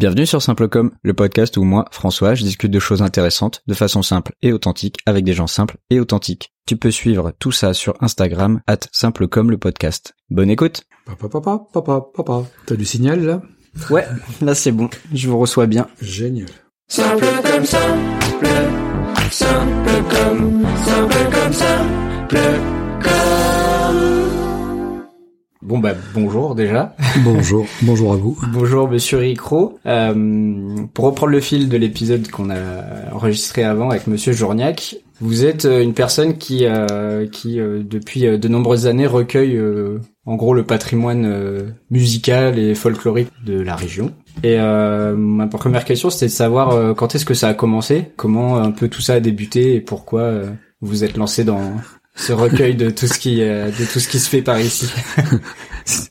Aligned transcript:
Bienvenue 0.00 0.24
sur 0.24 0.40
Simplecom, 0.40 0.92
le 1.02 1.12
podcast 1.12 1.58
où 1.58 1.62
moi, 1.62 1.84
François, 1.90 2.34
je 2.34 2.42
discute 2.42 2.70
de 2.70 2.78
choses 2.78 3.02
intéressantes 3.02 3.60
de 3.66 3.74
façon 3.74 4.00
simple 4.00 4.32
et 4.40 4.50
authentique 4.50 4.96
avec 5.04 5.26
des 5.26 5.34
gens 5.34 5.46
simples 5.46 5.76
et 5.90 6.00
authentiques. 6.00 6.54
Tu 6.64 6.78
peux 6.78 6.90
suivre 6.90 7.34
tout 7.38 7.52
ça 7.52 7.74
sur 7.74 8.02
Instagram, 8.02 8.62
at 8.66 8.78
Simplecom 8.92 9.50
le 9.50 9.58
podcast. 9.58 10.14
Bonne 10.30 10.48
écoute 10.48 10.84
Papa, 11.04 11.28
papa, 11.28 11.66
papa, 11.70 12.06
papa. 12.14 12.44
T'as 12.64 12.76
du 12.76 12.86
signal 12.86 13.22
là? 13.26 13.42
Ouais, 13.90 14.06
là 14.40 14.54
c'est 14.54 14.72
bon, 14.72 14.88
je 15.12 15.28
vous 15.28 15.38
reçois 15.38 15.66
bien. 15.66 15.86
Génial. 16.00 16.48
Simple 16.88 17.26
comme 17.44 17.66
simple, 17.66 18.46
simple 19.30 20.02
comme, 20.08 20.66
simple 20.86 21.30
comme 21.30 21.52
simple 21.52 22.40
comme. 23.02 23.49
Bon 25.62 25.78
bah 25.78 25.92
bonjour 26.14 26.54
déjà. 26.54 26.96
Bonjour, 27.22 27.66
bonjour 27.82 28.14
à 28.14 28.16
vous. 28.16 28.38
Bonjour 28.50 28.88
Monsieur 28.88 29.18
Ricro. 29.18 29.78
Euh, 29.84 30.86
pour 30.94 31.04
reprendre 31.04 31.32
le 31.32 31.40
fil 31.40 31.68
de 31.68 31.76
l'épisode 31.76 32.30
qu'on 32.30 32.48
a 32.48 33.12
enregistré 33.12 33.62
avant 33.62 33.90
avec 33.90 34.06
Monsieur 34.06 34.32
Journiac, 34.32 34.96
vous 35.20 35.44
êtes 35.44 35.66
euh, 35.66 35.82
une 35.82 35.92
personne 35.92 36.38
qui, 36.38 36.64
euh, 36.64 37.26
qui 37.26 37.60
euh, 37.60 37.82
depuis 37.84 38.26
euh, 38.26 38.38
de 38.38 38.48
nombreuses 38.48 38.86
années 38.86 39.06
recueille 39.06 39.54
euh, 39.58 39.98
en 40.24 40.36
gros 40.36 40.54
le 40.54 40.64
patrimoine 40.64 41.26
euh, 41.26 41.68
musical 41.90 42.58
et 42.58 42.74
folklorique 42.74 43.28
de 43.44 43.60
la 43.60 43.76
région. 43.76 44.14
Et 44.42 44.58
euh, 44.58 45.14
ma 45.14 45.46
première 45.46 45.84
question 45.84 46.08
c'était 46.08 46.26
de 46.26 46.30
savoir 46.30 46.70
euh, 46.70 46.94
quand 46.94 47.14
est-ce 47.14 47.26
que 47.26 47.34
ça 47.34 47.48
a 47.48 47.54
commencé, 47.54 48.12
comment 48.16 48.56
un 48.56 48.70
peu 48.70 48.88
tout 48.88 49.02
ça 49.02 49.12
a 49.14 49.20
débuté 49.20 49.74
et 49.74 49.82
pourquoi 49.82 50.40
vous 50.80 51.04
êtes 51.04 51.18
lancé 51.18 51.44
dans 51.44 51.60
ce 52.20 52.32
recueil 52.32 52.74
de 52.74 52.90
tout 52.90 53.06
ce 53.06 53.18
qui 53.18 53.42
euh, 53.42 53.70
de 53.70 53.84
tout 53.90 53.98
ce 53.98 54.08
qui 54.08 54.18
se 54.18 54.28
fait 54.28 54.42
par 54.42 54.60
ici. 54.60 54.88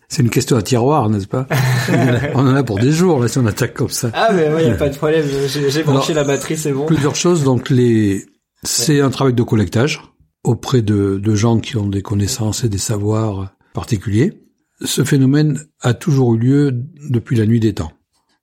C'est 0.10 0.24
une 0.24 0.30
question 0.30 0.58
à 0.58 0.62
tiroir, 0.62 1.10
n'est-ce 1.10 1.28
pas? 1.28 1.48
On 2.34 2.40
en 2.40 2.56
a 2.56 2.64
pour 2.64 2.80
des 2.80 2.92
jours 2.92 3.20
là 3.20 3.28
si 3.28 3.38
on 3.38 3.46
attaque 3.46 3.76
comme 3.76 3.90
ça. 3.90 4.10
Ah 4.14 4.30
mais 4.34 4.52
ouais, 4.52 4.66
y 4.66 4.70
a 4.70 4.76
pas 4.76 4.90
de 4.90 4.98
problème, 4.98 5.26
j'ai 5.48 5.70
j'ai 5.70 5.84
branché 5.84 6.14
la 6.14 6.24
batterie, 6.24 6.58
c'est 6.58 6.74
bon. 6.74 6.88
Plusieurs 6.88 7.16
choses. 7.16 7.44
Donc 7.44 7.70
les, 7.70 8.26
c'est 8.64 9.00
un 9.00 9.10
travail 9.10 9.34
de 9.34 9.44
collectage 9.44 10.02
auprès 10.44 10.82
de, 10.82 11.20
de 11.22 11.36
gens 11.36 11.60
qui 11.60 11.78
ont 11.78 11.88
des 11.88 12.02
connaissances 12.02 12.64
et 12.64 12.70
des 12.70 12.80
savoirs 12.80 13.54
particuliers. 13.74 14.42
Ce 14.84 15.04
phénomène 15.04 15.60
a 15.82 15.94
toujours 15.94 16.36
eu 16.36 16.40
lieu 16.40 16.86
depuis 17.10 17.38
la 17.38 17.46
nuit 17.46 17.60
des 17.60 17.74
temps. 17.74 17.92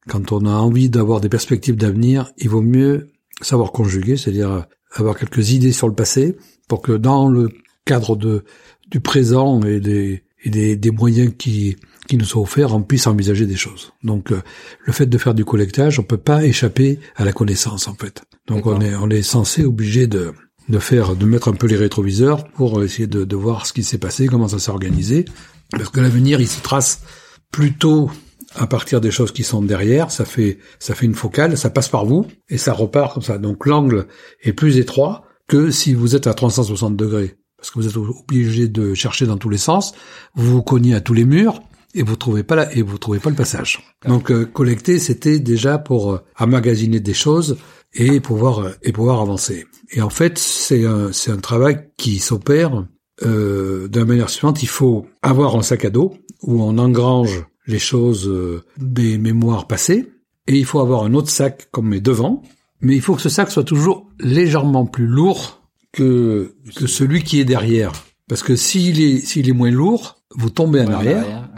Quand 0.09 0.31
on 0.31 0.47
a 0.47 0.53
envie 0.53 0.89
d'avoir 0.89 1.21
des 1.21 1.29
perspectives 1.29 1.77
d'avenir, 1.77 2.33
il 2.39 2.49
vaut 2.49 2.63
mieux 2.63 3.09
savoir 3.41 3.73
conjuguer, 3.73 4.17
c'est-à-dire 4.17 4.67
avoir 4.95 5.19
quelques 5.19 5.51
idées 5.51 5.73
sur 5.73 5.89
le 5.89 5.95
passé, 5.95 6.37
pour 6.69 6.83
que 6.83 6.93
dans 6.93 7.29
le 7.29 7.51
cadre 7.85 8.17
de, 8.17 8.45
du 8.91 9.01
présent 9.01 9.61
et 9.63 9.81
des, 9.81 10.25
et 10.45 10.51
des, 10.51 10.77
des 10.77 10.91
moyens 10.91 11.33
qui, 11.37 11.77
qui 12.09 12.17
nous 12.17 12.25
sont 12.25 12.41
offerts, 12.41 12.75
on 12.75 12.83
puisse 12.83 13.07
envisager 13.07 13.47
des 13.47 13.57
choses. 13.57 13.93
Donc, 14.03 14.33
euh, 14.33 14.43
le 14.85 14.93
fait 14.93 15.07
de 15.07 15.19
faire 15.19 15.35
du 15.35 15.45
collectage, 15.45 15.99
on 15.99 16.03
peut 16.03 16.17
pas 16.17 16.45
échapper 16.45 16.99
à 17.17 17.25
la 17.25 17.33
connaissance, 17.33 17.89
en 17.89 17.95
fait. 17.95 18.23
Donc, 18.47 18.67
on 18.67 18.81
est, 18.81 18.95
on 18.95 19.09
est 19.11 19.23
censé, 19.23 19.65
obligé 19.65 20.07
de, 20.07 20.33
de 20.69 20.79
faire, 20.79 21.17
de 21.17 21.25
mettre 21.25 21.49
un 21.49 21.55
peu 21.55 21.67
les 21.67 21.77
rétroviseurs 21.77 22.47
pour 22.49 22.83
essayer 22.83 23.07
de, 23.07 23.25
de 23.25 23.37
voir 23.37 23.67
ce 23.67 23.73
qui 23.73 23.83
s'est 23.83 23.99
passé, 23.99 24.27
comment 24.27 24.49
ça 24.49 24.59
s'est 24.59 24.71
organisé. 24.71 25.25
Parce 25.71 25.89
que 25.89 26.01
l'avenir, 26.01 26.41
il 26.41 26.49
se 26.49 26.61
trace 26.61 27.03
plutôt 27.51 28.11
à 28.55 28.67
partir 28.67 29.01
des 29.01 29.11
choses 29.11 29.33
qui 29.33 29.43
sont 29.43 29.63
derrière, 29.63 30.11
ça 30.11 30.25
fait 30.25 30.59
ça 30.79 30.95
fait 30.95 31.05
une 31.05 31.15
focale, 31.15 31.59
ça 31.59 31.69
passe 31.69 31.89
par 31.89 32.07
vous 32.07 32.27
et 32.49 32.59
ça 32.59 32.73
repart 32.73 33.13
comme 33.13 33.23
ça. 33.23 33.39
Donc 33.39 33.67
l'angle 33.67 34.07
est 34.43 34.53
plus 34.53 34.79
étroit 34.79 35.26
que 35.47 35.71
si 35.71 35.95
vous 35.95 36.17
êtes 36.17 36.27
à 36.27 36.35
360 36.35 36.97
degrés, 36.97 37.37
parce 37.57 37.71
que 37.71 37.79
vous 37.79 37.89
êtes 37.89 37.97
obligé 37.97 38.69
de 38.69 38.95
chercher 38.95 39.27
dans 39.27 39.39
tous 39.39 39.49
les 39.49 39.59
sens, 39.59 39.95
vous 40.35 40.53
vous 40.53 40.63
cognez 40.63 40.95
à 40.95 41.01
tous 41.01 41.15
les 41.15 41.25
murs 41.25 41.63
et 41.95 42.03
vous 42.03 42.17
trouvez 42.17 42.43
pas 42.43 42.57
la, 42.57 42.75
et 42.75 42.83
vous 42.83 42.99
trouvez 42.99 43.19
pas 43.19 43.31
le 43.31 43.37
passage. 43.37 43.83
Donc 44.07 44.31
euh, 44.31 44.45
collecter, 44.45 44.99
c'était 44.99 45.39
déjà 45.39 45.79
pour 45.79 46.13
euh, 46.13 46.25
emmagasiner 46.39 47.01
des 47.01 47.15
choses 47.15 47.57
et 47.95 48.21
pouvoir 48.21 48.61
euh, 48.61 48.71
et 48.83 48.93
pouvoir 48.93 49.21
avancer. 49.21 49.67
Et 49.91 50.03
en 50.03 50.11
fait, 50.11 50.39
c'est 50.39 50.85
un 50.85 51.13
c'est 51.13 51.31
un 51.31 51.39
travail 51.39 51.89
qui 51.97 52.19
s'opère 52.19 52.85
euh, 53.25 53.89
de 53.89 53.99
la 53.99 54.05
manière 54.05 54.29
suivante. 54.29 54.63
Il 54.63 54.69
faut 54.69 55.07
avoir 55.23 55.57
un 55.57 55.63
sac 55.63 55.85
à 55.85 55.91
dos 55.91 56.15
où 56.43 56.63
on 56.63 56.79
engrange 56.79 57.47
les 57.67 57.79
choses 57.79 58.29
euh, 58.29 58.63
des 58.77 59.19
mémoires 59.19 59.67
passées, 59.67 60.13
et 60.47 60.57
il 60.57 60.65
faut 60.65 60.81
avoir 60.81 61.05
un 61.05 61.15
autre 61.15 61.31
sac 61.31 61.69
comme 61.71 61.89
mes 61.89 62.01
devant, 62.01 62.43
mais 62.81 62.95
il 62.97 63.01
faut 63.03 63.15
que 63.15 63.23
ce 63.23 63.29
sac 63.29 63.51
soit 63.51 63.65
toujours 63.65 64.07
légèrement 64.21 64.87
plus 64.87 65.07
lourd 65.07 65.63
que, 65.93 66.55
que 66.75 66.87
celui 66.87 67.23
qui 67.23 67.41
est 67.41 67.45
derrière. 67.45 67.93
Parce 68.29 68.43
que 68.43 68.57
s'il 68.57 69.01
est, 69.01 69.19
s'il 69.21 69.49
est 69.49 69.53
moins 69.53 69.71
lourd, 69.71 70.17
vous 70.35 70.51
tombez 70.51 70.81
en 70.83 70.91
arrière, 70.93 71.49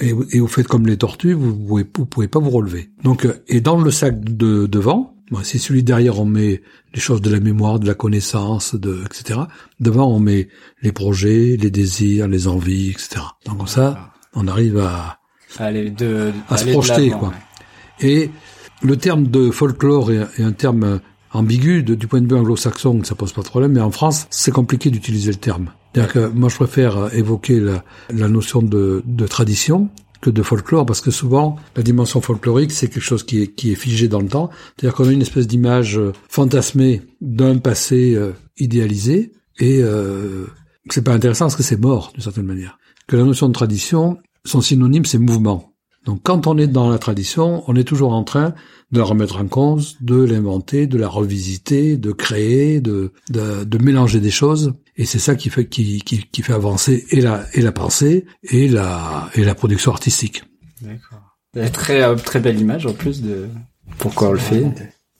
et, 0.00 0.12
vous- 0.12 0.24
et 0.32 0.40
vous 0.40 0.48
faites 0.48 0.66
comme 0.66 0.86
les 0.86 0.96
tortues, 0.96 1.34
vous 1.34 1.54
pouvez, 1.54 1.84
vous 1.96 2.06
pouvez 2.06 2.28
pas 2.28 2.38
vous 2.40 2.50
relever. 2.50 2.90
Donc, 3.04 3.24
euh, 3.26 3.42
et 3.46 3.60
dans 3.60 3.80
le 3.80 3.90
sac 3.90 4.18
de 4.24 4.66
devant, 4.66 5.14
si 5.42 5.58
celui 5.58 5.82
derrière 5.82 6.20
on 6.20 6.24
met 6.26 6.62
les 6.94 7.00
choses 7.00 7.20
de 7.20 7.30
la 7.30 7.40
mémoire, 7.40 7.78
de 7.80 7.86
la 7.86 7.94
connaissance, 7.94 8.74
de, 8.74 9.02
etc. 9.04 9.40
Devant 9.80 10.08
on 10.08 10.18
met 10.20 10.48
les 10.82 10.92
projets, 10.92 11.56
les 11.60 11.70
désirs, 11.70 12.28
les 12.28 12.46
envies, 12.48 12.90
etc. 12.90 13.20
Donc 13.46 13.58
comme 13.58 13.66
ça, 13.66 14.12
on 14.34 14.46
arrive 14.48 14.78
à, 14.78 15.18
Allez, 15.58 15.90
de, 15.90 16.32
à 16.48 16.56
se 16.56 16.62
aller 16.64 16.72
projeter, 16.72 17.10
quoi. 17.10 17.28
ouais. 17.28 17.34
Et 18.08 18.30
le 18.82 18.96
terme 18.96 19.28
de 19.28 19.50
folklore 19.50 20.12
est, 20.12 20.42
un 20.42 20.52
terme 20.52 20.84
euh, 20.84 20.98
ambigu 21.32 21.82
du 21.82 22.06
point 22.06 22.20
de 22.20 22.28
vue 22.28 22.38
anglo-saxon, 22.38 23.02
ça 23.04 23.14
pose 23.14 23.32
pas 23.32 23.42
de 23.42 23.48
problème, 23.48 23.72
mais 23.72 23.80
en 23.80 23.90
France, 23.90 24.26
c'est 24.30 24.52
compliqué 24.52 24.90
d'utiliser 24.90 25.30
le 25.30 25.38
terme. 25.38 25.70
C'est-à-dire 25.92 26.12
que 26.12 26.28
moi, 26.28 26.48
je 26.48 26.56
préfère 26.56 26.96
euh, 26.96 27.08
évoquer 27.10 27.60
la, 28.10 28.28
notion 28.28 28.62
de, 28.62 29.02
tradition 29.28 29.88
que 30.20 30.30
de 30.30 30.42
folklore, 30.42 30.86
parce 30.86 31.00
que 31.00 31.10
souvent, 31.10 31.56
la 31.76 31.82
dimension 31.82 32.20
folklorique, 32.20 32.72
c'est 32.72 32.88
quelque 32.88 33.02
chose 33.02 33.24
qui 33.24 33.42
est, 33.42 33.74
figé 33.74 34.08
dans 34.08 34.20
le 34.20 34.28
temps. 34.28 34.50
C'est-à-dire 34.76 34.96
qu'on 34.96 35.08
a 35.08 35.12
une 35.12 35.22
espèce 35.22 35.46
d'image 35.46 35.98
euh, 35.98 36.12
fantasmée 36.28 37.02
d'un 37.20 37.58
passé 37.58 38.18
idéalisé, 38.58 39.32
et 39.58 39.80
euh, 39.82 40.46
c'est 40.90 41.04
pas 41.04 41.12
intéressant 41.12 41.46
parce 41.46 41.56
que 41.56 41.62
c'est 41.62 41.80
mort, 41.80 42.10
d'une 42.14 42.22
certaine 42.22 42.46
manière. 42.46 42.78
Que 43.06 43.16
la 43.16 43.24
notion 43.24 43.48
de 43.48 43.52
tradition, 43.52 44.18
son 44.44 44.60
synonyme, 44.60 45.04
c'est 45.04 45.18
mouvement. 45.18 45.73
Donc 46.04 46.20
quand 46.22 46.46
on 46.46 46.58
est 46.58 46.66
dans 46.66 46.90
la 46.90 46.98
tradition, 46.98 47.64
on 47.66 47.76
est 47.76 47.84
toujours 47.84 48.12
en 48.12 48.24
train 48.24 48.54
de 48.92 48.98
la 48.98 49.04
remettre 49.04 49.38
en 49.40 49.46
cause, 49.46 49.96
de 50.00 50.22
l'inventer, 50.22 50.86
de 50.86 50.98
la 50.98 51.08
revisiter, 51.08 51.96
de 51.96 52.12
créer, 52.12 52.80
de, 52.80 53.12
de, 53.30 53.64
de 53.64 53.78
mélanger 53.82 54.20
des 54.20 54.30
choses. 54.30 54.74
Et 54.96 55.04
c'est 55.06 55.18
ça 55.18 55.34
qui 55.34 55.48
fait, 55.50 55.66
qui, 55.66 56.00
qui, 56.02 56.24
qui 56.30 56.42
fait 56.42 56.52
avancer 56.52 57.04
et 57.10 57.20
la, 57.20 57.44
et 57.54 57.62
la 57.62 57.72
pensée 57.72 58.26
et 58.44 58.68
la, 58.68 59.28
et 59.34 59.44
la 59.44 59.54
production 59.54 59.90
artistique. 59.92 60.44
D'accord. 60.82 61.70
Très 61.72 62.02
euh, 62.02 62.16
très 62.16 62.40
belle 62.40 62.60
image 62.60 62.84
en 62.86 62.92
plus 62.92 63.22
de 63.22 63.48
pourquoi 63.98 64.28
on 64.28 64.32
le 64.32 64.38
fait. 64.38 64.64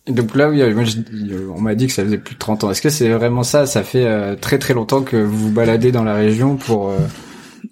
Donc 0.08 0.34
là, 0.36 0.50
oui, 0.50 0.62
moi, 0.74 0.84
je- 0.84 0.98
on 1.56 1.60
m'a 1.60 1.74
dit 1.74 1.86
que 1.86 1.92
ça 1.92 2.04
faisait 2.04 2.18
plus 2.18 2.34
de 2.34 2.38
30 2.40 2.64
ans. 2.64 2.70
Est-ce 2.70 2.82
que 2.82 2.90
c'est 2.90 3.08
vraiment 3.08 3.42
ça? 3.42 3.66
Ça 3.66 3.82
fait 3.82 4.04
euh, 4.04 4.36
très 4.36 4.58
très 4.58 4.74
longtemps 4.74 5.02
que 5.02 5.16
vous 5.16 5.38
vous 5.48 5.50
baladez 5.52 5.92
dans 5.92 6.04
la 6.04 6.14
région 6.14 6.56
pour 6.56 6.90
euh, 6.90 6.98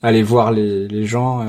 aller 0.00 0.22
voir 0.22 0.50
les, 0.52 0.88
les 0.88 1.04
gens. 1.04 1.42
euh. 1.42 1.44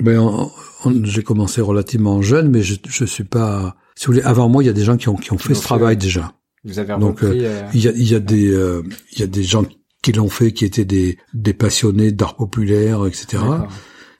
Ben, 0.00 0.18
on- 0.18 0.50
on- 0.84 1.04
j'ai 1.04 1.22
commencé 1.22 1.60
relativement 1.60 2.22
jeune, 2.22 2.50
mais 2.50 2.62
je, 2.62 2.74
je 2.88 3.04
suis 3.04 3.24
pas. 3.24 3.76
Si 3.94 4.06
vous 4.06 4.12
voulez, 4.14 4.24
avant 4.24 4.48
moi, 4.48 4.62
il 4.62 4.66
y 4.66 4.70
a 4.70 4.72
des 4.72 4.84
gens 4.84 4.96
qui 4.96 5.08
ont, 5.08 5.14
qui 5.16 5.32
ont 5.32 5.38
fait 5.38 5.54
ce 5.54 5.62
travail 5.62 5.96
déjà. 5.96 6.32
Vous 6.64 6.78
avez 6.78 6.94
Donc, 6.98 7.20
repris. 7.20 7.44
euh, 7.44 7.62
Il 7.74 7.80
y 7.82 7.88
a, 7.88 7.92
il 7.92 8.08
y 8.10 8.14
a 8.14 8.20
des, 8.20 8.50
euh, 8.52 8.82
il 9.12 9.18
y 9.20 9.22
a 9.22 9.26
des 9.26 9.42
gens 9.42 9.64
qui 10.02 10.12
l'ont 10.12 10.28
fait, 10.28 10.52
qui 10.52 10.64
étaient 10.64 10.84
des, 10.84 11.18
des 11.34 11.52
passionnés 11.54 12.10
d'art 12.12 12.36
populaire, 12.36 13.06
etc. 13.06 13.38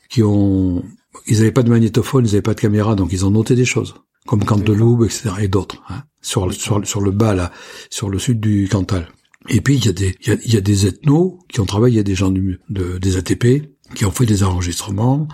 qui 0.09 0.23
ont, 0.23 0.85
ils 1.27 1.39
n'avaient 1.39 1.53
pas 1.53 1.63
de 1.63 1.71
magnétophone, 1.71 2.25
ils 2.25 2.29
n'avaient 2.29 2.43
pas 2.43 2.55
de 2.55 2.61
caméra, 2.61 2.95
donc 2.95 3.13
ils 3.13 3.25
ont 3.25 3.31
noté 3.31 3.55
des 3.55 3.65
choses, 3.65 3.95
comme 4.27 4.45
Canteloube, 4.45 5.05
etc. 5.05 5.31
et 5.41 5.49
d'autres, 5.49 5.83
hein, 5.89 6.03
sur, 6.21 6.47
le- 6.47 6.53
sur, 6.53 6.87
sur 6.87 7.01
le 7.01 7.11
bas 7.11 7.35
là, 7.35 7.51
sur 7.91 8.11
le 8.11 8.19
sud 8.19 8.41
du 8.41 8.69
Cantal. 8.69 9.09
Et 9.49 9.61
puis 9.61 9.77
il 9.77 9.87
y 9.87 9.89
a 9.89 9.93
des, 9.93 10.17
il 10.21 10.29
y 10.29 10.31
a, 10.33 10.37
il 10.45 10.55
y 10.55 10.57
a 10.57 10.61
des 10.61 10.87
ethnos 10.87 11.39
qui 11.49 11.61
ont 11.61 11.67
travaillé, 11.67 11.95
il 11.95 11.97
y 11.97 12.01
a 12.01 12.05
des 12.05 12.15
gens 12.15 12.31
du, 12.31 12.61
de, 12.69 12.99
des 12.99 13.17
ATP 13.17 13.69
qui 13.95 14.05
ont 14.05 14.11
fait 14.13 14.27
des 14.27 14.43
enregistrements, 14.45 15.27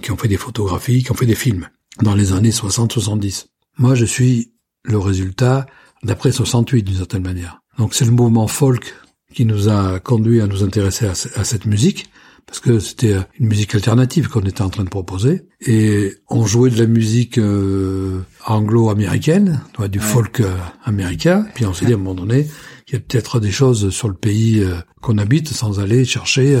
qui 0.00 0.10
ont 0.10 0.16
fait 0.16 0.28
des 0.28 0.36
photographies, 0.36 1.02
qui 1.02 1.10
ont 1.12 1.14
fait 1.14 1.26
des 1.26 1.34
films 1.34 1.68
dans 2.02 2.14
les 2.14 2.32
années 2.32 2.50
60-70. 2.50 3.46
Moi, 3.78 3.94
je 3.94 4.04
suis 4.04 4.52
le 4.84 4.98
résultat 4.98 5.66
d'après 6.02 6.32
68 6.32 6.82
d'une 6.82 6.96
certaine 6.96 7.22
manière. 7.22 7.60
Donc 7.78 7.94
c'est 7.94 8.04
le 8.04 8.10
mouvement 8.10 8.46
folk 8.48 8.94
qui 9.34 9.44
nous 9.44 9.68
a 9.68 10.00
conduit 10.00 10.40
à 10.40 10.46
nous 10.46 10.62
intéresser 10.64 11.06
à, 11.06 11.14
ce- 11.14 11.28
à 11.38 11.44
cette 11.44 11.66
musique 11.66 12.10
parce 12.46 12.58
que 12.58 12.80
c'était 12.80 13.16
une 13.38 13.46
musique 13.46 13.74
alternative 13.76 14.28
qu'on 14.28 14.40
était 14.40 14.62
en 14.62 14.70
train 14.70 14.82
de 14.82 14.88
proposer. 14.88 15.42
Et 15.60 16.14
on 16.28 16.46
jouait 16.46 16.70
de 16.70 16.78
la 16.78 16.86
musique 16.86 17.38
euh, 17.38 18.22
anglo-américaine, 18.46 19.60
du 19.90 20.00
folk 20.00 20.40
euh, 20.40 20.56
américain. 20.84 21.46
Puis 21.54 21.64
on 21.66 21.74
s'est 21.74 21.86
dit 21.86 21.92
à 21.92 21.94
un 21.94 21.98
moment 21.98 22.14
donné, 22.14 22.48
il 22.88 22.94
y 22.94 22.96
a 22.96 23.00
peut-être 23.00 23.38
des 23.40 23.50
choses 23.52 23.90
sur 23.90 24.08
le 24.08 24.14
pays 24.14 24.60
euh, 24.60 24.74
qu'on 25.00 25.18
habite 25.18 25.48
sans 25.48 25.78
aller 25.80 26.04
chercher 26.04 26.58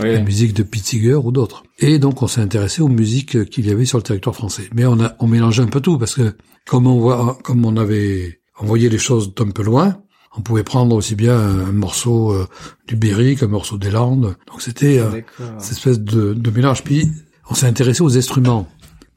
Oui. 0.00 0.12
la 0.12 0.20
musique 0.20 0.54
de 0.54 0.62
Pete 0.62 0.84
Seeger 0.86 1.14
ou 1.16 1.30
d'autres. 1.32 1.62
Et 1.82 1.98
donc 1.98 2.22
on 2.22 2.26
s'est 2.28 2.40
intéressé 2.40 2.80
aux 2.80 2.88
musiques 2.88 3.50
qu'il 3.50 3.66
y 3.66 3.70
avait 3.70 3.84
sur 3.84 3.98
le 3.98 4.02
territoire 4.02 4.34
français. 4.34 4.68
Mais 4.74 4.86
on 4.86 5.00
a 5.00 5.14
on 5.18 5.26
mélangeait 5.26 5.62
un 5.62 5.66
peu 5.66 5.80
tout 5.80 5.98
parce 5.98 6.14
que 6.14 6.34
comme 6.66 6.86
on 6.86 6.98
voit 6.98 7.38
comme 7.42 7.64
on 7.66 7.76
avait 7.76 8.40
envoyé 8.58 8.88
les 8.88 8.98
choses 8.98 9.34
d'un 9.34 9.50
peu 9.50 9.62
loin, 9.62 10.00
on 10.36 10.40
pouvait 10.40 10.62
prendre 10.62 10.94
aussi 10.96 11.14
bien 11.14 11.36
un 11.36 11.72
morceau 11.72 12.32
euh, 12.32 12.46
du 12.86 12.96
Berry 12.96 13.36
qu'un 13.36 13.48
morceau 13.48 13.76
des 13.76 13.90
Landes. 13.90 14.36
Donc 14.46 14.62
c'était 14.62 14.98
euh, 14.98 15.20
cette 15.58 15.72
espèce 15.72 16.00
de, 16.00 16.32
de 16.32 16.50
mélange. 16.50 16.82
Puis 16.84 17.08
on 17.50 17.54
s'est 17.54 17.66
intéressé 17.66 18.02
aux 18.02 18.16
instruments 18.16 18.68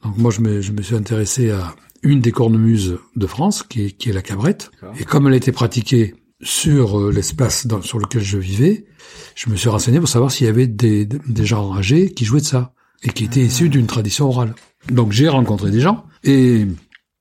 Donc 0.02 0.18
moi, 0.18 0.30
je 0.30 0.40
me, 0.40 0.60
je 0.60 0.72
me 0.72 0.82
suis 0.82 0.94
intéressé 0.94 1.50
à 1.50 1.74
une 2.02 2.20
des 2.20 2.32
cornemuses 2.32 2.98
de 3.16 3.26
France, 3.26 3.62
qui 3.62 3.86
est, 3.86 3.90
qui 3.90 4.10
est 4.10 4.12
la 4.12 4.22
cabrette. 4.22 4.70
Et 5.00 5.04
comme 5.04 5.26
elle 5.26 5.34
a 5.34 5.36
été 5.36 5.52
pratiquée 5.52 6.14
sur 6.42 7.00
euh, 7.00 7.10
l'espace 7.10 7.66
sur 7.82 7.98
lequel 7.98 8.22
je 8.22 8.38
vivais, 8.38 8.86
je 9.34 9.50
me 9.50 9.56
suis 9.56 9.68
renseigné 9.68 9.98
pour 9.98 10.08
savoir 10.08 10.30
s'il 10.30 10.46
y 10.46 10.50
avait 10.50 10.66
des, 10.66 11.06
des 11.06 11.46
gens 11.46 11.74
âgés 11.76 12.12
qui 12.12 12.24
jouaient 12.24 12.40
de 12.40 12.46
ça 12.46 12.72
et 13.02 13.10
qui 13.10 13.24
étaient 13.24 13.40
issus 13.40 13.68
d'une 13.68 13.86
tradition 13.86 14.28
orale. 14.28 14.54
Donc 14.90 15.12
j'ai 15.12 15.28
rencontré 15.28 15.70
des 15.70 15.80
gens 15.80 16.04
et 16.24 16.66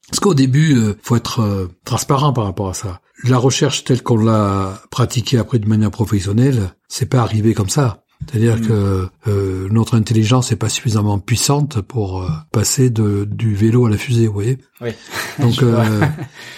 parce 0.10 0.20
qu'au 0.20 0.34
début, 0.34 0.76
euh, 0.76 0.94
faut 1.02 1.16
être 1.16 1.40
euh, 1.40 1.68
transparent 1.84 2.32
par 2.32 2.44
rapport 2.44 2.70
à 2.70 2.74
ça. 2.74 3.02
La 3.24 3.38
recherche 3.38 3.84
telle 3.86 4.04
qu'on 4.04 4.18
l'a 4.18 4.82
pratiquée 4.92 5.38
après 5.38 5.58
de 5.58 5.68
manière 5.68 5.92
professionnelle, 5.92 6.74
c'est 6.88 7.08
pas 7.08 7.22
arrivé 7.22 7.54
comme 7.54 7.70
ça. 7.70 8.06
C'est-à-dire 8.28 8.58
Mm. 8.58 8.62
que 8.62 9.08
euh, 9.28 9.68
notre 9.72 9.96
intelligence 9.96 10.52
n'est 10.52 10.58
pas 10.58 10.70
suffisamment 10.70 11.20
puissante 11.20 11.82
pour 11.82 12.24
euh, 12.24 12.30
passer 12.52 12.90
de, 12.90 13.26
du 13.30 13.56
vélo 13.56 13.86
à 13.86 13.90
la 13.90 13.98
fusée, 13.98 14.28
vous 14.28 14.34
voyez. 14.34 14.58
Oui. 14.82 14.90
Donc, 15.40 15.62
euh, 15.64 16.06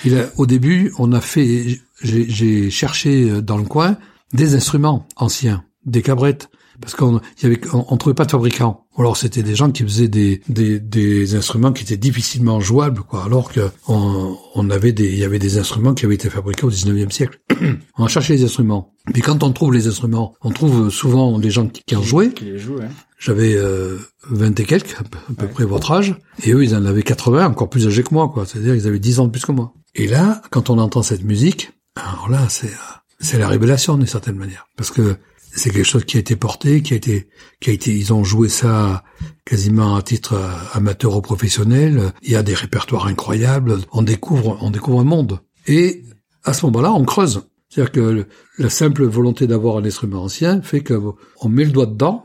il 0.06 0.18
a, 0.18 0.25
au 0.38 0.45
début, 0.45 0.94
on 0.98 1.12
a 1.13 1.21
fait, 1.21 1.80
j'ai 2.01 2.69
cherché 2.69 3.29
euh, 3.29 3.41
dans 3.41 3.57
le 3.57 3.63
coin 3.65 3.97
des 4.33 4.55
instruments 4.55 5.07
anciens, 5.15 5.63
des 5.85 6.01
cabrettes, 6.01 6.49
parce 6.81 6.94
qu'on 6.94 7.15
on, 7.15 7.85
on 7.89 7.97
trouvait 7.97 8.13
pas 8.13 8.25
de 8.25 8.31
fabricants. 8.31 8.85
Alors 8.99 9.17
c'était 9.17 9.41
des 9.41 9.55
gens 9.55 9.71
qui 9.71 9.83
faisaient 9.83 10.07
des, 10.07 10.41
des, 10.47 10.79
des 10.79 11.33
instruments 11.35 11.71
qui 11.73 11.83
étaient 11.83 11.97
difficilement 11.97 12.59
jouables, 12.59 13.01
quoi. 13.01 13.23
Alors 13.23 13.51
que 13.51 13.69
on, 13.88 14.35
on 14.53 14.69
avait 14.69 14.91
des, 14.91 15.07
il 15.07 15.17
y 15.17 15.23
avait 15.23 15.39
des 15.39 15.57
instruments 15.57 15.94
qui 15.95 16.05
avaient 16.05 16.15
été 16.15 16.29
fabriqués 16.29 16.65
au 16.65 16.71
19e 16.71 17.09
siècle. 17.11 17.39
on 17.97 18.05
a 18.05 18.07
cherché 18.07 18.33
les 18.35 18.44
instruments. 18.44 18.94
Mais 19.15 19.21
quand 19.21 19.41
on 19.44 19.51
trouve 19.53 19.73
les 19.73 19.88
instruments, 19.88 20.35
on 20.41 20.51
trouve 20.51 20.89
souvent 20.91 21.39
des 21.39 21.49
gens 21.49 21.67
qui, 21.67 21.81
qui 21.83 21.95
en 21.95 22.03
jouaient. 22.03 22.31
Qui 22.31 22.45
les 22.45 22.59
jouent, 22.59 22.79
hein. 22.81 22.89
J'avais 23.19 23.55
euh, 23.55 23.97
20 24.29 24.59
et 24.59 24.65
quelques, 24.65 24.95
à 24.99 25.03
peu, 25.03 25.17
à 25.17 25.33
peu 25.33 25.45
Ouais. 25.45 25.51
près 25.51 25.65
votre 25.65 25.91
âge, 25.91 26.15
et 26.44 26.51
eux, 26.53 26.63
ils 26.63 26.75
en 26.75 26.85
avaient 26.85 27.01
80, 27.01 27.47
encore 27.47 27.69
plus 27.69 27.88
âgés 27.88 28.03
que 28.03 28.13
moi, 28.13 28.29
quoi. 28.29 28.45
C'est-à-dire 28.45 28.75
ils 28.75 28.85
avaient 28.85 28.99
10 28.99 29.19
ans 29.21 29.25
de 29.25 29.31
plus 29.31 29.44
que 29.45 29.51
moi. 29.51 29.73
Et 29.95 30.05
là, 30.05 30.44
quand 30.51 30.69
on 30.69 30.77
entend 30.77 31.01
cette 31.01 31.23
musique, 31.23 31.71
alors 32.13 32.29
là, 32.29 32.47
c'est 32.49 32.71
c'est 33.19 33.39
la 33.39 33.47
révélation 33.47 33.97
d'une 33.97 34.05
certaine 34.07 34.35
manière, 34.35 34.67
parce 34.77 34.91
que 34.91 35.15
c'est 35.55 35.71
quelque 35.71 35.85
chose 35.88 36.05
qui 36.05 36.17
a 36.17 36.19
été 36.19 36.35
porté, 36.35 36.83
qui 36.83 36.94
a 36.94 36.97
été, 36.97 37.29
qui 37.59 37.71
a 37.71 37.73
été, 37.73 37.91
ils 37.95 38.13
ont 38.13 38.23
joué 38.23 38.47
ça 38.47 39.03
quasiment 39.44 39.95
à 39.95 40.01
titre 40.03 40.33
euh, 40.33 40.49
amateur 40.73 41.15
ou 41.15 41.21
professionnel. 41.21 42.11
Il 42.21 42.31
y 42.31 42.35
a 42.35 42.44
des 42.44 42.53
répertoires 42.53 43.07
incroyables. 43.07 43.77
On 43.91 44.03
découvre, 44.03 44.57
on 44.61 44.69
découvre 44.69 44.99
un 44.99 45.03
monde. 45.03 45.39
Et 45.65 46.03
à 46.44 46.53
ce 46.53 46.65
moment-là, 46.67 46.94
on 46.94 47.03
creuse. 47.05 47.41
C'est-à-dire 47.69 47.91
que 47.91 47.99
le- 47.99 48.27
la 48.59 48.69
simple 48.69 49.05
volonté 49.05 49.47
d'avoir 49.47 49.77
un 49.77 49.85
instrument 49.85 50.23
ancien 50.23 50.61
fait 50.61 50.81
que 50.81 50.94
on 51.41 51.49
met 51.49 51.65
le 51.65 51.71
doigt 51.71 51.88
dedans, 51.88 52.23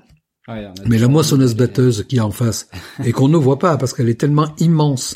Ouais, 0.48 0.66
mais 0.88 0.98
la 0.98 1.06
moissonneuse 1.08 1.54
batteuse 1.54 2.04
qui 2.08 2.16
est 2.16 2.20
en 2.20 2.32
face 2.32 2.68
et 3.04 3.12
qu'on 3.12 3.28
ne 3.28 3.36
voit 3.36 3.60
pas 3.60 3.76
parce 3.78 3.94
qu'elle 3.94 4.08
est 4.08 4.20
tellement 4.20 4.52
immense 4.58 5.14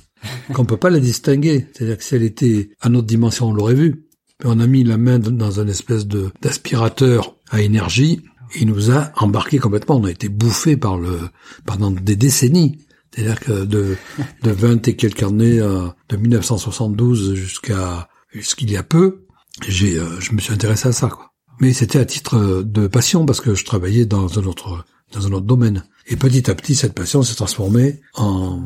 qu'on 0.55 0.65
peut 0.65 0.77
pas 0.77 0.89
la 0.89 1.01
distinguer. 1.01 1.67
C'est-à-dire 1.75 1.99
que 1.99 2.05
si 2.05 2.15
elle 2.15 2.23
était 2.23 2.71
à 2.81 2.89
notre 2.89 3.09
dimension, 3.09 3.49
on 3.49 3.53
l'aurait 3.53 3.75
vue. 3.75 4.06
On 4.45 4.61
a 4.61 4.67
mis 4.67 4.85
la 4.85 4.99
main 4.99 5.19
dans 5.19 5.61
un 5.61 5.67
espèce 5.69 6.07
de 6.07 6.31
d'aspirateur 6.43 7.37
à 7.51 7.63
énergie 7.63 8.23
et 8.55 8.61
il 8.61 8.69
nous 8.69 8.91
a 8.91 9.11
embarqué 9.17 9.59
complètement. 9.59 9.97
On 9.97 10.05
a 10.05 10.11
été 10.11 10.29
bouffé 10.29 10.77
par 10.77 10.99
le 10.99 11.19
pendant 11.65 11.91
des 11.91 12.17
décennies. 12.17 12.79
C'est-à-dire 13.11 13.41
que 13.41 13.65
de 13.65 13.97
de 14.43 14.51
20 14.51 14.89
et 14.89 14.97
quelques 14.97 15.23
années, 15.23 15.59
euh, 15.59 15.89
de 16.11 16.17
1972 16.17 17.35
jusqu'à 17.35 18.09
jusqu'il 18.31 18.71
y 18.71 18.77
a 18.77 18.83
peu, 18.83 19.25
j'ai 19.67 19.99
euh, 19.99 20.21
je 20.21 20.33
me 20.33 20.41
suis 20.41 20.53
intéressé 20.53 20.89
à 20.89 20.93
ça 20.93 21.09
quoi. 21.09 21.33
Mais 21.61 21.73
c'était 21.73 21.99
à 21.99 22.05
titre 22.05 22.37
euh, 22.37 22.63
de 22.63 22.87
passion 22.87 23.25
parce 23.25 23.41
que 23.41 23.55
je 23.55 23.65
travaillais 23.65 24.05
dans 24.05 24.39
un 24.39 24.45
autre 24.45 24.85
dans 25.13 25.27
un 25.27 25.33
autre 25.33 25.47
domaine. 25.47 25.85
Et 26.09 26.17
petit 26.17 26.49
à 26.51 26.55
petit, 26.55 26.75
cette 26.77 26.93
passion 26.95 27.23
s'est 27.23 27.35
transformée 27.35 28.01
en, 28.15 28.61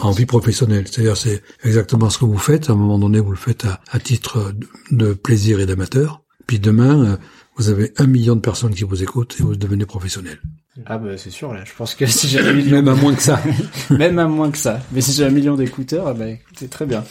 en 0.00 0.10
vie 0.12 0.26
professionnelle. 0.26 0.86
C'est-à-dire, 0.88 1.16
c'est 1.16 1.42
exactement 1.64 2.08
ce 2.08 2.18
que 2.18 2.24
vous 2.24 2.38
faites. 2.38 2.70
À 2.70 2.72
un 2.72 2.76
moment 2.76 2.98
donné, 2.98 3.18
vous 3.20 3.30
le 3.32 3.36
faites 3.36 3.64
à, 3.64 3.80
à 3.90 3.98
titre 3.98 4.52
de, 4.92 5.06
de 5.06 5.12
plaisir 5.12 5.58
et 5.60 5.66
d'amateur. 5.66 6.22
Puis 6.46 6.60
demain, 6.60 7.04
euh, 7.04 7.16
vous 7.56 7.68
avez 7.68 7.92
un 7.96 8.06
million 8.06 8.36
de 8.36 8.40
personnes 8.40 8.74
qui 8.74 8.84
vous 8.84 9.02
écoutent 9.02 9.34
et 9.40 9.42
vous 9.42 9.56
devenez 9.56 9.86
professionnel. 9.86 10.38
Ah 10.86 10.98
bah 10.98 11.16
c'est 11.16 11.30
sûr 11.30 11.52
là, 11.54 11.62
je 11.64 11.70
pense 11.76 11.94
que 11.94 12.04
si 12.18 12.26
j'ai 12.28 12.40
un 12.40 12.52
million, 12.54 12.72
Même 12.76 12.88
à 12.88 12.94
moins 12.96 13.14
que 13.14 13.22
ça. 13.22 13.40
même 13.90 14.18
à 14.18 14.26
moins 14.26 14.50
que 14.50 14.58
ça. 14.58 14.80
Mais 14.92 15.00
si 15.00 15.12
j'ai 15.12 15.24
un 15.24 15.30
million 15.30 15.54
d'écouteurs, 15.56 16.06
ah 16.08 16.14
bah 16.14 16.28
écoutez, 16.28 16.66
très 16.68 16.84
bien. 16.84 17.04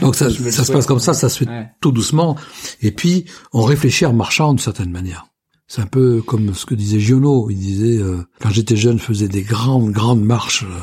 Donc 0.00 0.14
ça, 0.16 0.28
se 0.30 0.72
passe 0.72 0.86
comme 0.86 0.98
ça, 1.00 1.14
ça 1.14 1.28
se 1.28 1.38
fait 1.38 1.48
Ouais. 1.50 1.68
tout 1.80 1.92
doucement. 1.92 2.36
Et 2.82 2.90
puis, 2.92 3.24
on 3.52 3.62
réfléchit 3.62 4.06
en 4.06 4.12
marchant 4.12 4.50
d'une 4.50 4.58
certaine 4.58 4.90
manière. 4.90 5.26
C'est 5.68 5.82
un 5.82 5.86
peu 5.86 6.22
comme 6.22 6.54
ce 6.54 6.64
que 6.64 6.74
disait 6.74 6.98
Giono. 6.98 7.50
Il 7.50 7.58
disait, 7.58 7.98
euh, 7.98 8.22
quand 8.40 8.48
j'étais 8.48 8.76
jeune, 8.76 8.98
je 8.98 9.04
faisais 9.04 9.28
des 9.28 9.42
grandes, 9.42 9.92
grandes 9.92 10.24
marches 10.24 10.64
euh, 10.64 10.80